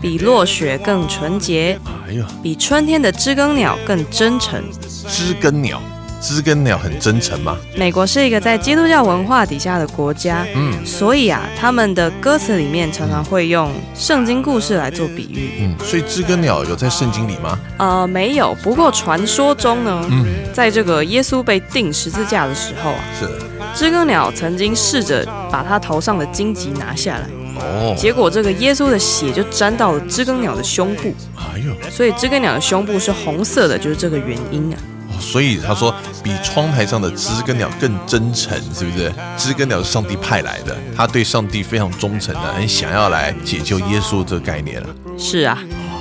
[0.00, 4.62] 比落雪更纯洁，哎呦，比春天的知更鸟更真诚。”
[5.08, 5.80] 知更鸟，
[6.24, 7.58] 知更鸟很真诚吗？
[7.76, 15.50] 美国是一个在基督教文化底下的国家，嗯所以啊，他们的歌词里面常常会用圣经故事来做比喻。
[15.60, 17.58] 嗯，所以知更鸟有在圣经里吗？
[17.76, 23.32] 呃，没有，不过传说中呢，嗯，在这个耶稣被钉十字架的时候啊，是的，
[23.74, 34.78] 知更鸟曾经试着把他头上的荆棘拿下来，哦，结果这个耶稣的血就沾到了知更鸟的胸部，哎呦，所以知更鸟的胸部是红色的，就是这个原因啊。
[35.14, 39.12] 哦所以他说比窗台上的知更鸟更真诚，是不是？
[39.36, 44.88] 知更鸟是上帝派来的，他对上帝非常忠诚的，很想要来解救耶稣这个概念了。
[45.18, 45.58] 是啊，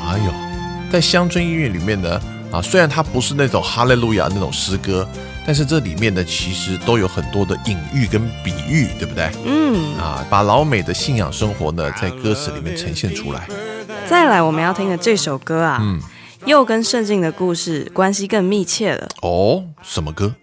[0.10, 0.34] 哎呦，
[0.92, 2.20] 在乡村音乐里面呢，
[2.52, 5.08] 啊，虽然它不是那种哈利路亚那种诗歌，
[5.46, 9.30] 但是这里面呢，其实都有很多的隐喻跟比喻，对不对？
[9.46, 13.48] 嗯，啊，把老美的信仰生活呢，在歌词里面呈现出来。
[14.08, 16.00] 再来我们要听的这首歌啊，嗯，
[16.46, 19.08] 又跟圣经的故事关系更密切了。
[19.22, 20.36] 哦，什么歌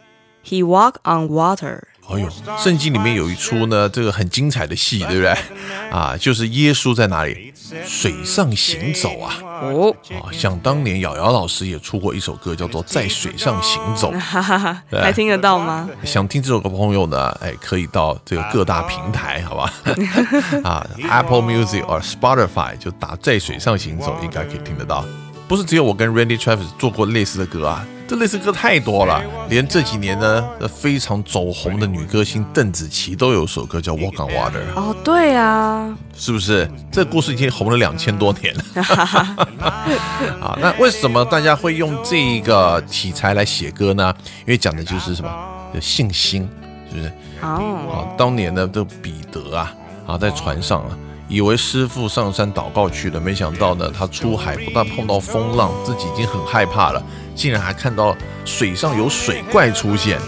[0.44, 1.80] ？He walked on water。
[2.08, 2.28] 哎呦，
[2.58, 5.34] 圣经里面有一出呢，这个很精彩的戏，对不对？
[5.92, 7.52] 啊，就是耶稣在哪里？
[7.86, 9.36] 水上行走啊！
[9.62, 14.12] 哦，啊，想当年瑶瑶老师也出过一首歌，叫做《在水上行走》。
[14.18, 15.88] 哈哈哈，还听得到吗？
[16.04, 19.72] 想听这首歌的朋友呢，哎，可以到这个各大平台，好吧？
[20.64, 25.04] 啊，Apple Music 或 Spotify 就打“在水上行走”，应该可以听得到。
[25.50, 29.20] 不是只有我跟 Randy Travis 做过类似的歌啊，这类似歌太多了。
[29.48, 36.70] 连这几年呢，呃非常走红的女歌星邓紫棋都有首歌叫《Walk on Water》，哦，对啊，是不是？
[36.92, 38.64] 这故事已经红了两千多年了。
[40.40, 44.14] 啊，那为什么大家会用这个题材来写歌呢？
[44.42, 45.30] 因为讲的就是什么？
[45.74, 46.48] 就信心，
[46.88, 47.12] 是不是？
[47.42, 49.74] 哦，啊，当年的，这彼得啊，
[50.06, 50.96] 啊，在船上啊，
[51.30, 57.00] 以为师傅上山祷告去了，没想到呢，他出海不但碰到风浪，自己已经很害怕了，
[57.36, 60.18] 竟然还看到水上有水怪出现。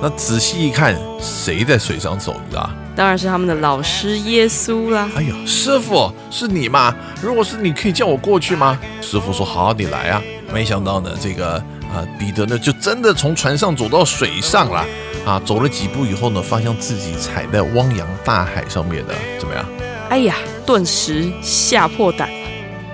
[0.00, 2.36] 那仔细一看，谁在水上走？
[2.44, 2.70] 你知道？
[2.94, 5.10] 当然是他们的老师耶稣啦。
[5.16, 6.94] 哎呀，师傅是你吗？
[7.20, 8.78] 如果是你，可以叫我过去吗？
[9.02, 10.22] 师傅说好，你来啊。
[10.52, 11.54] 没想到呢，这个
[11.92, 14.86] 啊，彼得呢就真的从船上走到水上了
[15.26, 15.42] 啊。
[15.44, 19.66] 走了几步以后呢，发现自己踩在汪洋大海上面的，怎么样？
[20.10, 20.34] 哎呀，
[20.66, 22.28] 顿时吓破胆。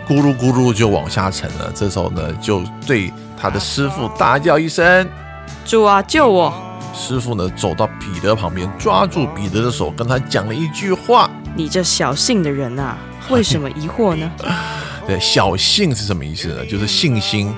[0.06, 1.72] 咕噜咕噜就往下沉了。
[1.74, 3.10] 这时候呢，就对
[3.40, 5.08] 他的师傅大叫一声。
[5.64, 6.52] 主啊，救我！
[6.94, 11.30] 师傅呢走到彼得旁边，抓住彼得的手，跟他讲了一句话。
[11.54, 12.98] 你这小信的人啊，
[13.30, 14.30] 为什么疑惑呢？
[15.06, 16.66] 对，小信是什么意思呢？
[16.66, 17.50] 就是信心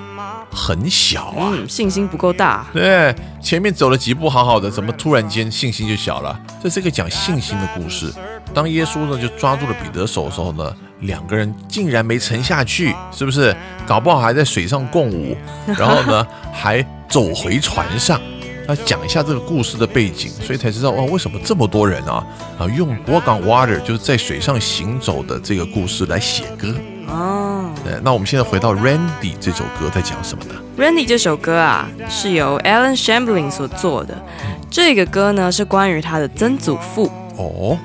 [0.53, 1.51] 很小啊。
[1.53, 2.65] 嗯，信心不够大。
[2.73, 6.39] 对，前面走了几步好好的，怎么突然间信心就小了？
[6.63, 8.13] 这是一个讲信心的故事。
[8.55, 13.55] 当耶稣呢就抓住了彼得手的时候呢，两个人竟然没沉下去，是不是？
[13.87, 15.37] 搞不好还在水上共舞，
[15.79, 18.21] 然后呢还走回船上。
[18.67, 22.23] 那讲一下这个故事的背景，所以才知道哇，为什么这么多人啊
[22.59, 26.75] 啊用 walk on water 就是在水上行走的这个故事来写歌。
[27.07, 34.23] 哦对，那我们现在回到 Randy 这首歌在讲什么呢？，Randy 这首歌啊，是由 Alan Shambling 所做的。
[34.71, 37.11] 这个歌呢是关于他的曾祖父。
[37.37, 37.79] 哦，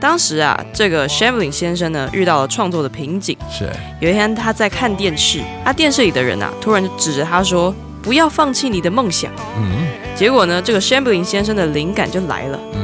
[0.00, 3.36] 当时啊，这个 Shamblin 先生呢遇到了创作的瓶颈。
[3.50, 3.68] 是
[4.00, 9.86] 有一天他在看电视，他，电视里的人啊突然就指着他说：“不要放弃你的梦想。”嗯
[10.16, 12.80] 结果呢，这个 Shamblin 先生的灵感就来了，嗯。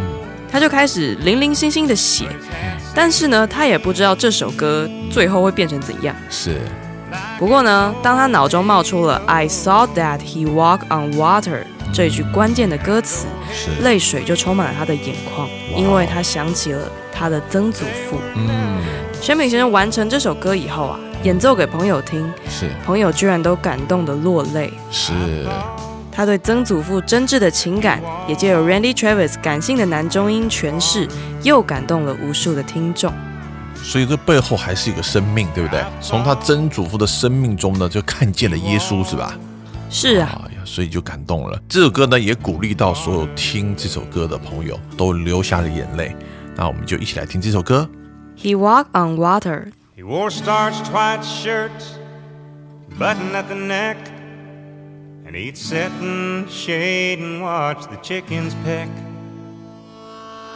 [0.51, 2.25] 他就开始零零星星的写，
[2.95, 6.17] 但是呢，他也不知道这首歌最后会变成怎样。
[6.31, 6.61] 是
[7.39, 13.27] 不过呢，当他脑中冒出了 "I saw that he walked on water" 这一句关键的歌词，
[13.83, 18.19] 泪水就充满了他的眼眶，因为他想起了他的曾祖父。
[18.35, 18.83] 嗯
[19.23, 24.73] ，Shamblin 先生完成这首歌以后啊，演奏给朋友听，是朋友居然都感动的落泪。
[24.91, 25.13] 是，
[26.11, 31.07] 他对曾祖父真挚的情感，也借由 Randy Travis 感性的男中音诠释，
[31.43, 33.13] 又感动了无数的听众。
[33.86, 35.84] 所以这背后还是一个生命，对不对？
[36.02, 39.38] 从他曾祖父的生命中呢，就看见了耶稣，是吧？
[39.90, 41.60] 是啊，哎呀，所以就感动了。
[41.68, 46.16] 这首歌呢，也鼓励到所有听这首歌的朋友都流下了眼泪。
[46.56, 47.90] 那我们就一起来听这首歌。
[48.38, 49.72] He walked on water.
[49.98, 51.98] He wore starched white shirts,
[52.98, 53.98] button at the neck,
[55.26, 58.88] and he'd sit in the shade and watch the chickens peck.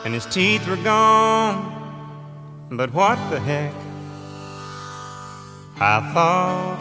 [0.05, 1.57] And his teeth were gone,
[2.71, 3.75] but what the heck?
[5.81, 6.79] I thought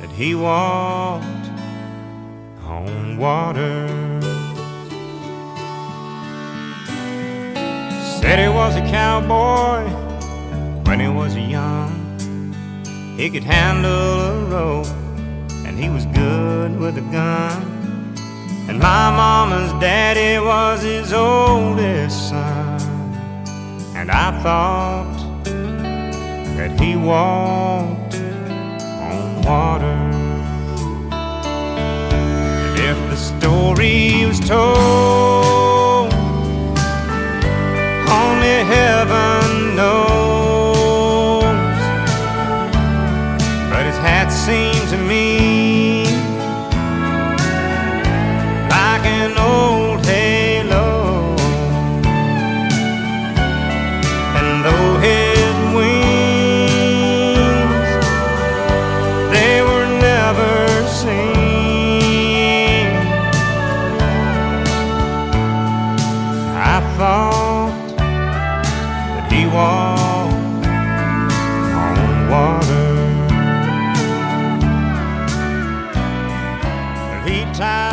[0.00, 1.24] that he walked
[2.62, 3.86] on water.
[8.20, 9.84] Said he was a cowboy
[10.84, 11.92] when he was young.
[13.18, 14.86] He could handle a rope
[15.66, 17.62] and he was good with a gun.
[18.66, 22.47] And my mama's daddy was his oldest son.
[24.08, 25.44] And I thought
[26.56, 30.00] that he walked on water.
[32.64, 36.14] And if the story was told,
[38.08, 41.42] only heaven knows.
[43.70, 44.77] But his hat seemed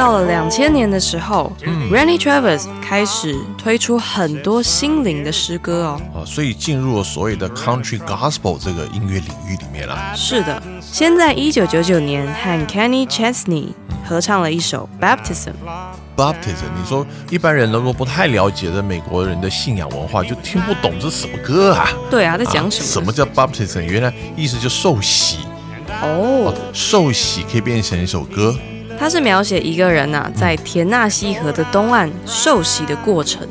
[0.05, 1.51] 到了两千年的时候、
[1.89, 6.01] r a n d y Travis 开始推出很多心灵的诗歌哦。
[6.13, 9.97] 啊，所以进入了所谓的 country gospel 这个音乐领域里面了。
[10.15, 13.69] 是的，先在一九九九年和 Kenny Chesney
[14.07, 15.53] 合唱了一首《Baptism》。
[16.15, 21.89] Baptism，你说一般人如果不太了解的美国人的信仰文化，就听不懂这是什么歌啊？
[22.11, 22.85] 对啊，在讲什么？
[22.85, 23.81] 什么叫 baptism？
[23.81, 25.39] 原来意思就受洗，
[26.03, 28.55] 哦，受洗可以变成一首歌。
[28.99, 33.47] 它是描写一个人呐、在田纳西河的东岸受洗的过程。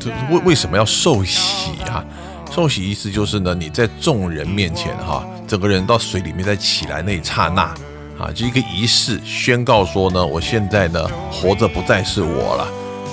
[0.00, 2.04] 这为为什么要受洗啊？
[2.50, 7.62] 受洗意思就是呢，你在众人面前哈，整个人到水里面再起来那一刹那
[8.18, 12.64] 啊，就一个仪式，宣告说呢，我现在呢活着不再是我了，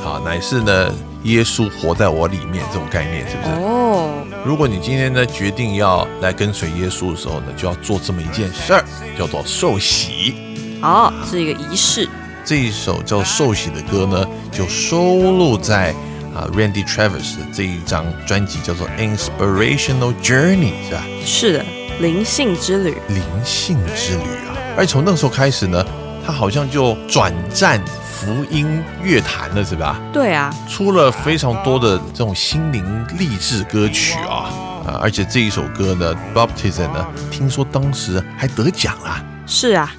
[0.03, 0.93] 啊，乃是呢
[1.23, 3.49] 耶稣活在我里面，这种概念是不是？
[3.61, 4.09] 哦，
[4.43, 8.83] 如果你今天呢决定要来跟随耶稣的时候呢，就要做这么一件事儿，
[9.17, 10.35] 叫做受洗。
[10.81, 12.07] 哦，是一个仪式。
[12.45, 15.91] 这一首叫《受洗》的歌呢，就收录在
[16.33, 21.03] 啊 Randy Travis 的这一张专辑，叫做《Inspirational Journey》，是吧？
[21.25, 21.65] 是的，
[21.99, 22.97] 灵性之旅。
[23.09, 24.55] 灵性之旅啊！
[24.77, 25.85] 而从那个时候开始呢，
[26.25, 29.99] 他好像就转战福音乐坛了，是吧？
[30.13, 34.49] 对啊，出了非常多的这种心灵励志歌曲啊
[34.87, 34.99] 啊！
[35.01, 39.21] 而且这一首歌呢，《Baptism》呢，听说当时还得奖啦。
[39.45, 39.91] 是啊，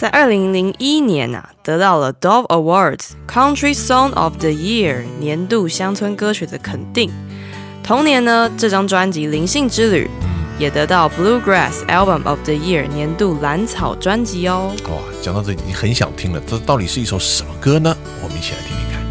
[0.00, 7.10] 在二零零一年啊，得到了 Dove Awards Country Song of the Year 年度乡村歌曲的肯定。
[7.82, 10.08] 同年呢，这张专辑《灵性之旅》
[10.58, 14.74] 也得到 Bluegrass Album of the Year 年度蓝草专辑哦。
[14.84, 17.94] 哇，讲到这里，你很想听了，这到底是一首什么歌呢？
[18.22, 19.02] 我们一起来听听看。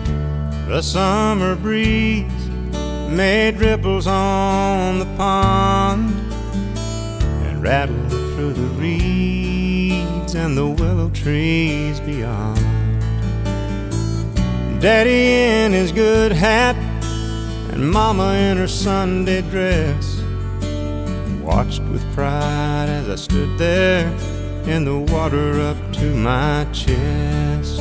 [0.68, 2.26] The summer breeze
[3.16, 6.14] made ripples on the pond
[7.46, 9.59] and rattled through the reeds
[10.36, 12.60] and the willow trees beyond.
[14.80, 15.34] Daddy
[15.66, 16.76] in his good hat
[17.72, 20.22] and Mama in her Sunday dress
[21.42, 24.08] watched with pride as I stood there
[24.66, 27.80] in the water up to my chest.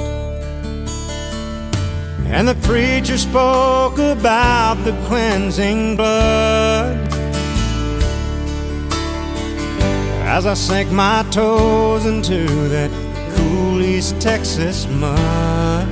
[2.30, 7.07] And the preacher spoke about the cleansing blood.
[10.31, 12.91] As I sank my toes into that
[13.35, 15.89] cool East Texas mud.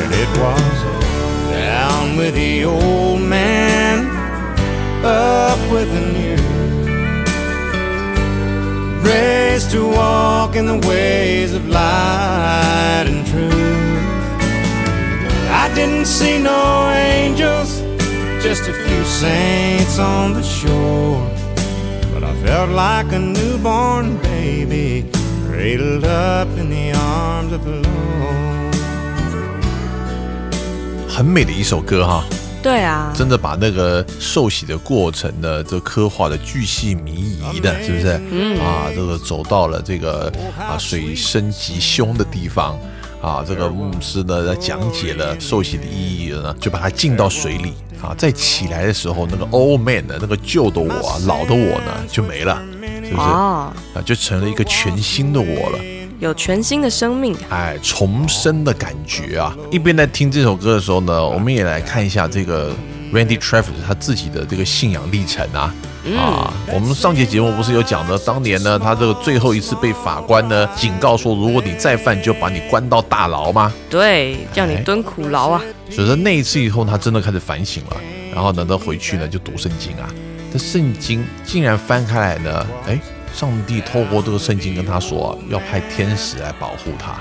[0.00, 0.76] And it was
[1.50, 4.06] down with the old man,
[5.04, 6.36] up with the new.
[9.02, 13.52] Raised to walk in the ways of light and truth.
[15.50, 17.80] I didn't see no angels,
[18.40, 21.33] just a few saints on the shore.
[22.44, 25.06] Felt like a newborn baby,
[25.48, 28.74] cradled up in the arms of the Lord.
[31.08, 32.22] 很美的一首歌哈，
[32.62, 38.20] 对啊，真的把那个受洗的过程呢，这刻画的巨细靡遗的，是不是？
[38.30, 42.78] 嗯啊，这个走到了这个啊水深及胸的地方。
[43.22, 47.72] 啊，这个牧师呢，在讲解了受洗的意义呢，就把它浸到水里
[48.02, 52.62] 啊，再起来的时候，那个 old man 的，那个旧的我啊，老的我呢，就没了，
[53.02, 53.28] 是不是？
[53.28, 55.78] 哦，啊，就成了一个全新的我了。
[56.20, 57.36] 有全新的生命。
[57.50, 59.54] 哎，重生的感觉啊！
[59.70, 62.72] 一边在听这首歌的时候呢，我们也来看一下这个
[63.14, 65.72] Randy Travis 他自己的这个信仰历程啊。
[66.06, 73.72] 嗯啊，我们上节节目不是有讲的，当年呢，他这个最后一次被法官呢警告说，如果你再犯，就把你关到大牢吗？
[73.88, 75.62] 对，叫你蹲苦牢啊。
[75.90, 77.96] 所以说那一次以后，他真的开始反省了，
[78.34, 80.10] 然后呢，他回去呢就读圣经啊，
[80.52, 83.00] 这圣经竟然翻开来呢，哎，
[83.32, 87.18] 上帝透过这个圣经跟他说、啊，要派天使来保护他。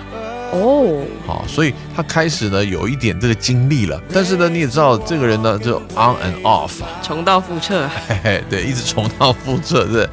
[0.53, 7.91] 哦，好，所以他开始呢有一点这个经历了，但是呢你也知道这个人呢就 on and off 啊，重蹈覆辙啊。
[8.07, 10.07] 嘿嘿，对，一直重蹈覆辙是。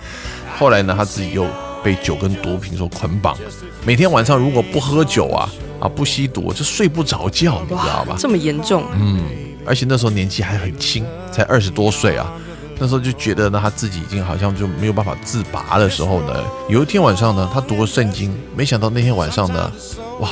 [0.58, 1.46] 后来呢他自己又
[1.84, 3.36] 被酒跟毒品所捆绑，
[3.84, 8.16] 每天晚上如果不喝酒啊啊不吸毒就睡不着觉，你知道吧？
[8.18, 8.84] 这么严重？
[8.94, 9.22] 嗯，
[9.66, 12.32] 而且那时候年纪还很轻，才二十多岁啊。
[12.82, 19.70] 那时候就觉得呢，他自己已经好像就没有办法自拔的时候呢，有一天晚上呢，他读了圣经，没想到那天晚上呢，
[20.18, 20.30] 哇，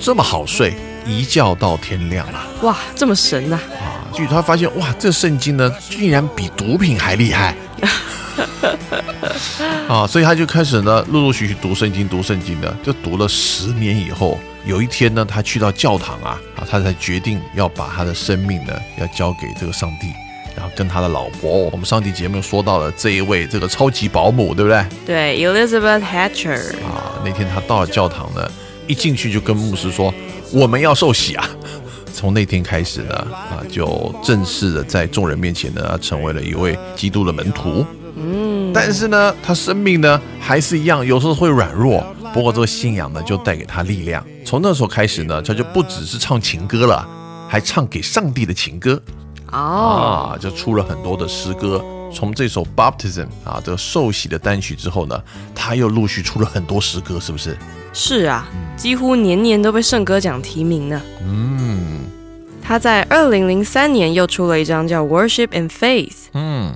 [0.00, 0.74] 这么好睡，
[1.06, 2.44] 一觉到天亮啊！
[2.62, 7.54] 哇，这么神呐、啊，据他发现，哇，这圣经呢，竟然比毒品还厉害
[9.88, 10.04] 啊！
[10.08, 20.08] 所以他就开始呢，陆陆续续读圣经，读圣经的，就读了十年以后，有一天呢，他去到教堂啊，啊，他才决定要把他的生命呢，要交给这个上帝。
[20.56, 24.84] 然后跟他的老婆，我们上期节目说到了这一位这个超级保姆，对不对？
[25.04, 26.58] 对，Elizabeth Hatcher。
[26.82, 28.50] 啊，那天他到了教堂呢，
[28.86, 30.12] 一进去就跟牧师说
[30.50, 31.46] ：“我们要受洗啊！”
[32.14, 37.84] 从那天开始呢，啊，就正式的在众人面前呢，成为了一位基督的门徒。
[38.16, 42.02] 嗯，但是呢，他生命呢还是一样，有时候会软弱。
[42.32, 44.24] 不过这个信仰呢，就带给他力量。
[44.46, 47.06] 从那时候开始呢，他就不只是唱情歌了，
[47.46, 48.98] 还唱给上帝的情歌。
[49.52, 51.84] 哦，啊，就出了很多的诗歌。
[52.12, 55.20] 从这首《Baptism》啊，这个受洗的单曲之后呢，
[55.54, 57.58] 他又陆续出了很多诗歌，是不是？
[57.92, 61.02] 是啊，几乎年年都被圣歌奖提名呢。
[61.22, 62.00] 嗯
[62.62, 66.08] 他在二零零三年又出了一张叫《Worship and Faith》。
[66.32, 66.74] 嗯，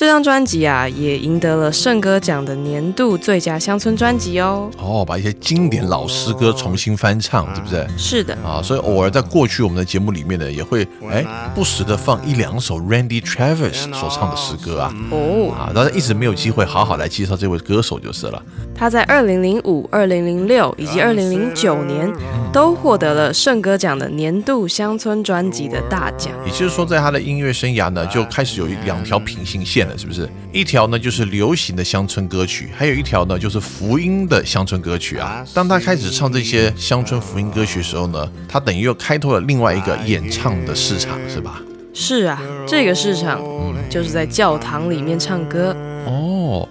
[0.00, 4.70] 这张专辑啊，也赢得了圣歌奖的年度最佳乡村专辑哦。
[4.78, 7.86] 哦，把一些经典老诗歌重新翻唱，是不是？
[7.98, 11.22] 是的，啊，所以偶尔在过去我们的节目里面呢，也会哎
[11.54, 14.94] 不时的放一两首 Randy Travis 所唱的诗歌啊。
[15.10, 18.42] 哦，啊，但是一直没有机会好好来介绍这位歌手就是了。
[18.74, 22.10] 他在二零零五、二零零六以及二零零九年
[22.50, 26.32] 都获得了圣歌奖的年度乡村专辑的大奖。
[26.46, 30.28] 也就是说，在他的音乐生涯呢，就开始有一两条平行线了，是不是？
[30.52, 35.44] 一条呢就是流行的乡村歌曲，还有一条呢就是福音的乡村歌曲啊。
[35.52, 41.60] 当他开始唱这些乡村福音歌曲的时候呢，他等于又开拓了另外一个演唱的市场，是吧？
[41.92, 43.42] 是啊，这个市场
[43.90, 45.76] 就是在教堂里面唱歌。
[46.06, 46.68] 哦。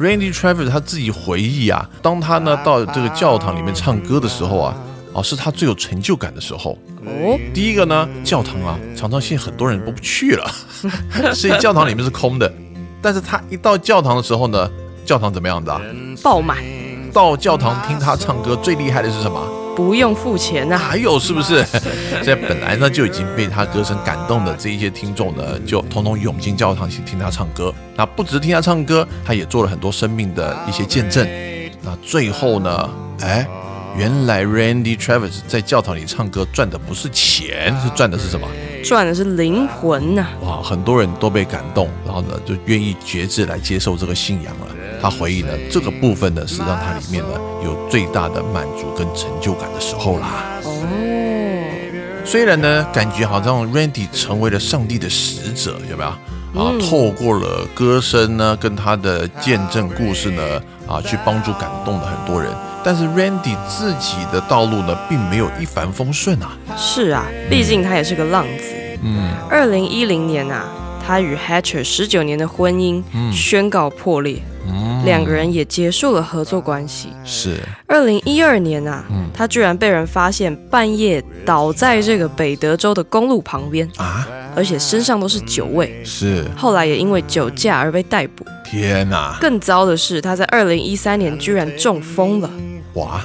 [0.00, 4.76] Randy Travis 他自己回忆啊，当他呢到这个教堂里面唱歌的时候啊，
[5.12, 6.78] 哦，是他最有成就感的时候。
[7.08, 10.50] 哦，第一个呢，教堂啊，常常现在很多人都不去了，
[11.34, 12.52] 所以教堂里面是空的。
[13.00, 14.70] 但是他一到教堂的时候呢，
[15.04, 15.80] 教堂怎么样的、啊？
[16.22, 16.58] 爆满，
[17.12, 19.40] 到教堂听他唱歌最厉害的是什么？
[19.76, 20.76] 不用付钱啊。
[20.76, 21.64] 还有是不是？
[22.24, 27.72] 所以本来呢就已经被他歌声感动的这一些听众呢，就通通涌进教堂去听他唱歌。
[27.94, 31.24] 那不只听他唱歌，他也做了很多生命的一些见证。
[31.82, 32.90] 那最后呢，
[33.20, 33.46] 哎，
[33.98, 38.46] 原来 Randy Travis 在教堂里唱歌赚的不是钱，是赚的是什么？
[38.84, 44.68] 赚的是灵魂呐、哇，很多人都被感动，然后呢就愿意觉志来接受这个信仰了。
[45.02, 50.44] 他回忆呢，这个部分呢是让他里面呢有最大的满足跟成就感的时候啦。
[50.62, 56.10] 哦，虽然呢，感觉好像 Randy 成为了上帝的使者，有没有？
[56.62, 62.48] 啊，透过了歌声呢，跟他的见证故事呢，啊，去帮助感动了很多人。
[62.84, 66.56] 但是 Randy 自己的道路呢，并没有一帆风顺啊。
[66.76, 68.74] 是啊，毕竟他也是个浪子。
[69.02, 70.64] 嗯，二零一零年啊，
[71.06, 73.02] 他与 Hatcher 十九年的婚姻
[73.32, 77.08] 宣告破裂，嗯两个人也结束了合作关系。
[77.24, 77.56] 是
[77.86, 84.26] 二零一二年啊，他居然被人发现半夜倒在这个北德州的公路旁边，啊，
[84.56, 86.02] 而且身上都是酒味。
[86.04, 88.44] 是后来也因为酒驾而被逮捕。
[88.70, 92.50] 天哪，更糟的是，他在二零一三年居然中风了。
[92.94, 93.24] 哇，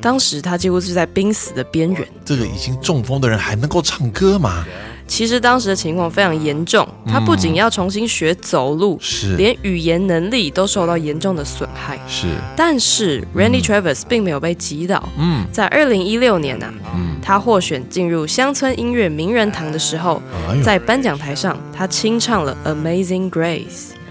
[0.00, 2.08] 当时他几乎是在濒死的边缘。
[2.24, 4.64] 这个已经中风的人还能够唱歌吗？
[5.06, 11.98] 其实当时的情况非常严重，他不仅要重新学走路，是连语言能力都受到严重的损害。
[12.06, 12.26] 是，
[12.56, 15.06] 但是 Randy Travis 并没有被击倒。
[15.18, 23.64] 嗯在二零一六年啊，嗯，他获选进入乡村音乐名人堂的时候，哎，在颁奖台上，他清唱了《Amazing Grace》，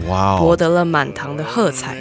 [0.07, 1.95] 哇哦，博得了满堂的喝彩，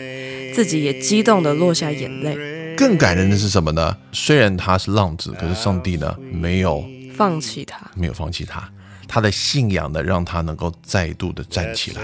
[0.54, 2.36] 自己也激动的落下眼泪，
[2.76, 3.96] 更感人的是什么呢？
[4.12, 6.84] 虽然他是浪子，可是上帝呢没有
[7.16, 7.80] 放弃他。
[7.94, 8.62] 没有放弃他。
[9.08, 12.02] 他的信仰呢，让他能够再度的站起来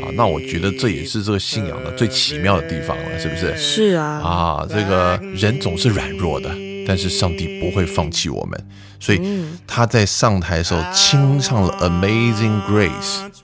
[0.00, 0.06] 啊。
[0.14, 3.56] 那我觉得这也是这个信仰的最奇妙的地方了，是不是？
[3.56, 6.48] 是啊，啊，这个人总是软弱的，
[6.88, 8.66] 但是上帝不会放弃我们，
[8.98, 9.20] 所以
[9.66, 12.88] 他在上台的时候清唱了《Amazing Grace》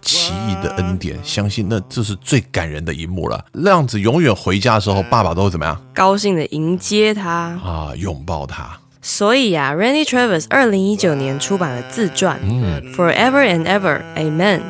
[0.00, 3.44] 奇异的恩典，相信那这是最感人的一幕了。
[3.52, 7.30] 亮子永远回家的时候，爸爸都会怎么样高兴的迎接他。
[7.30, 7.92] 啊？
[7.96, 8.78] 拥抱他。
[9.02, 12.40] 所以啊，Randy Travis 二零一九年出版了自传
[12.94, 14.60] 《Forever and Ever Amen》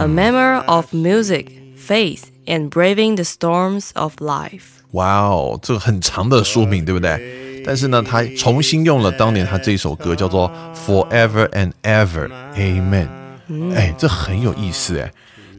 [0.00, 1.48] ，A Memoir of Music,
[1.78, 4.62] Faith, and Braving the Storms of Life。
[4.92, 7.45] 哇哦，这个很长的书名，对不对？
[7.66, 10.48] 但是呢，他重新用了当年他这首歌，叫做
[10.86, 13.08] 《Forever and Ever Amen》。
[13.74, 15.12] 哎，这很有意思哎。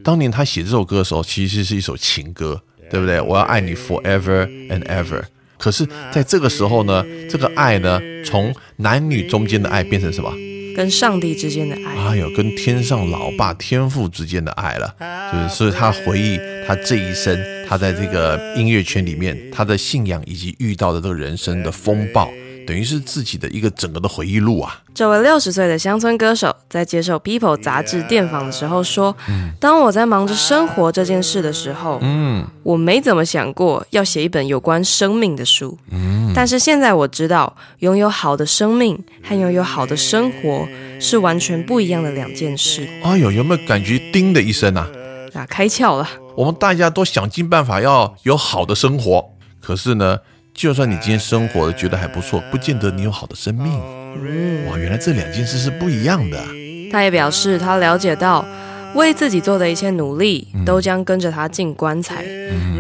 [0.03, 3.19] 当年他写这首歌的时候，其实是一首情歌，对不对？
[3.19, 5.21] 我要爱你 forever and ever。
[5.57, 10.31] 可是，在这个时候呢，这个爱呢，从男女中间的爱变成什么？
[10.77, 11.95] 跟上帝之间的爱。
[11.95, 14.95] 哎呦，跟天上老爸天父之间的爱了，
[15.33, 17.35] 就是所以他回忆他这一生，
[17.67, 22.31] 他在这个音乐圈里面，他的信仰以及遇到的这个人生的风暴，
[22.67, 24.79] 等于是自己的一个整个的回忆录啊。
[24.93, 29.15] 这位六十岁的乡村歌手在接受《People》杂志电访的时候说
[29.59, 35.77] ：“当我在忙着生活这件事的时候，嗯，我没怎么想过要写一本有关生命的书。
[35.91, 40.67] 嗯但是现在我知道，拥有好的生命和拥有好的生活
[40.99, 42.87] 是完全不一样的两件事。
[43.01, 44.87] 哎呦，有没有感觉叮的一声啊？
[45.33, 46.07] 啊，开窍了。
[46.35, 50.19] 我们大家都想尽办法要有好的生活，可是呢，
[50.57, 53.71] 就算你今天生活的觉得还不错，不见得你有好的生命。
[54.67, 56.43] 哇，原来这两件事是不一样的。
[56.91, 58.43] 他也表示，他了解到
[58.95, 62.25] 为自己做的一切努力都将跟着他进棺材，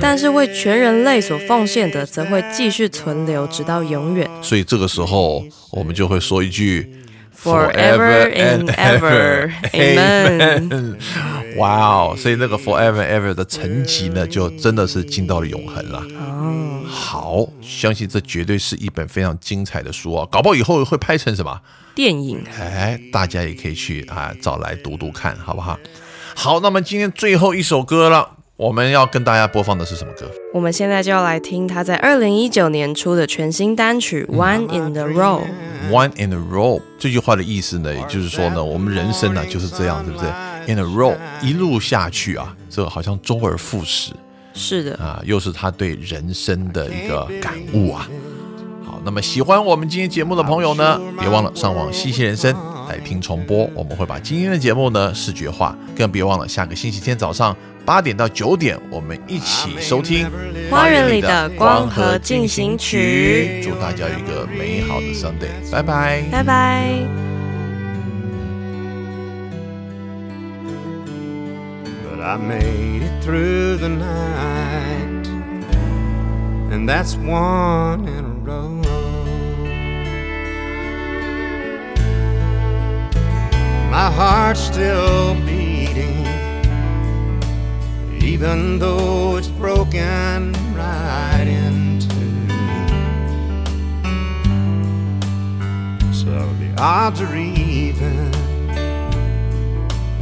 [0.01, 4.27] 但是为全人类所奉献的，则会继续存留，直到永远。
[4.41, 6.91] 所以这个时候，我们就会说一句
[7.43, 10.95] Forever and ever, Amen。
[11.57, 12.15] 哇哦！
[12.17, 16.03] 所以那个 forever and ever 的层级呢，就真的是进到了永恒了。
[16.19, 21.61] 哦，好，相信这绝对是一本非常精彩的书啊，搞不好以后会拍成什么？
[21.95, 25.79] 电影哎，大家也可以去啊找来读读看，好不好？
[26.35, 30.25] 好，那么今天最后一首歌了，我们要跟大家播放的是什么歌？
[30.51, 35.43] 我们现在就要来听他在二零一九年出的全新单曲《One in the Row》。
[35.91, 40.27] One in a row 这句话的意思呢，也就是说呢，我们人生呢就是这样，对不对
[40.65, 44.11] ？In a row 一路下去啊，这个好像周而复始
[44.55, 48.09] 是的，啊，又是他对人生的一个感悟啊。
[48.83, 52.51] 好，那么喜欢我们今天节目的朋友呢，别忘了上网细细人生
[52.89, 57.55] 来听重播，我们会把今天的节目呢视觉化，更别忘了下个星期天早上
[57.87, 60.27] 八点到九点，我们一起收听
[60.69, 66.21] 《花园里的光合进行曲祝大家有一个美好的 Sunday，拜拜。
[66.29, 66.91] 拜拜。
[72.03, 75.29] But I made it through the night,
[76.69, 78.83] and that's one in a row.
[83.89, 85.66] My heart's still beating,
[88.27, 92.47] even though it's broken right in two.
[96.13, 98.31] So the odds are even.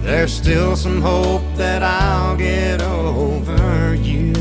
[0.03, 4.33] There's still some hope that I'll get over you.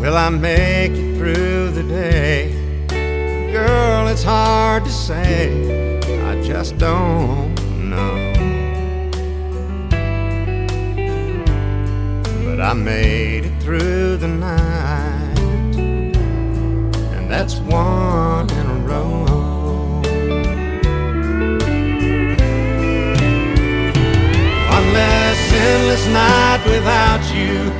[0.00, 2.86] Will I make it through the day?
[3.52, 6.00] Girl, it's hard to say.
[6.24, 7.54] I just don't
[7.90, 8.29] know.
[12.60, 15.38] But I made it through the night,
[17.16, 19.24] and that's one in a row.
[24.76, 27.72] One less endless night without you.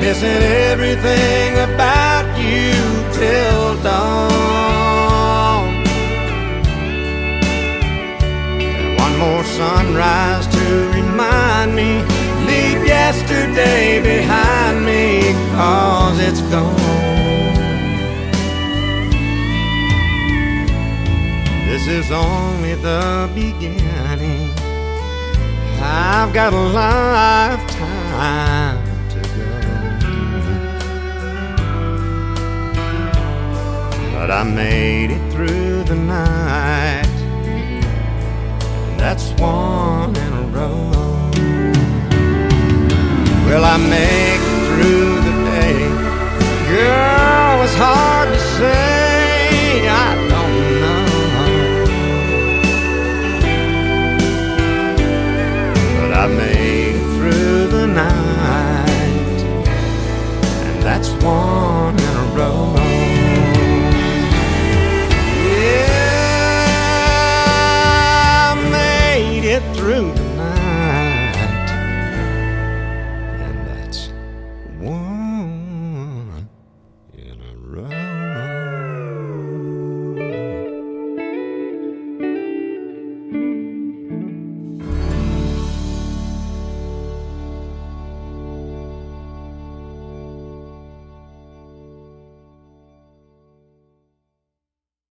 [0.00, 2.74] Missing everything about you
[3.18, 5.66] till dawn.
[8.62, 10.37] And one more sunrise
[13.58, 16.76] yesterday behind me, cause it's gone.
[21.66, 24.50] This is only the beginning.
[25.80, 28.78] I've got a lifetime
[29.10, 29.48] to go.
[34.14, 37.04] But I made it through the night.
[38.98, 41.17] That's one in a row
[43.48, 45.78] will I make it through the day?
[46.68, 49.88] Girl, it's hard to say.
[49.88, 51.04] I don't know.
[55.98, 59.38] But I make it through the night,
[60.66, 61.67] and that's one.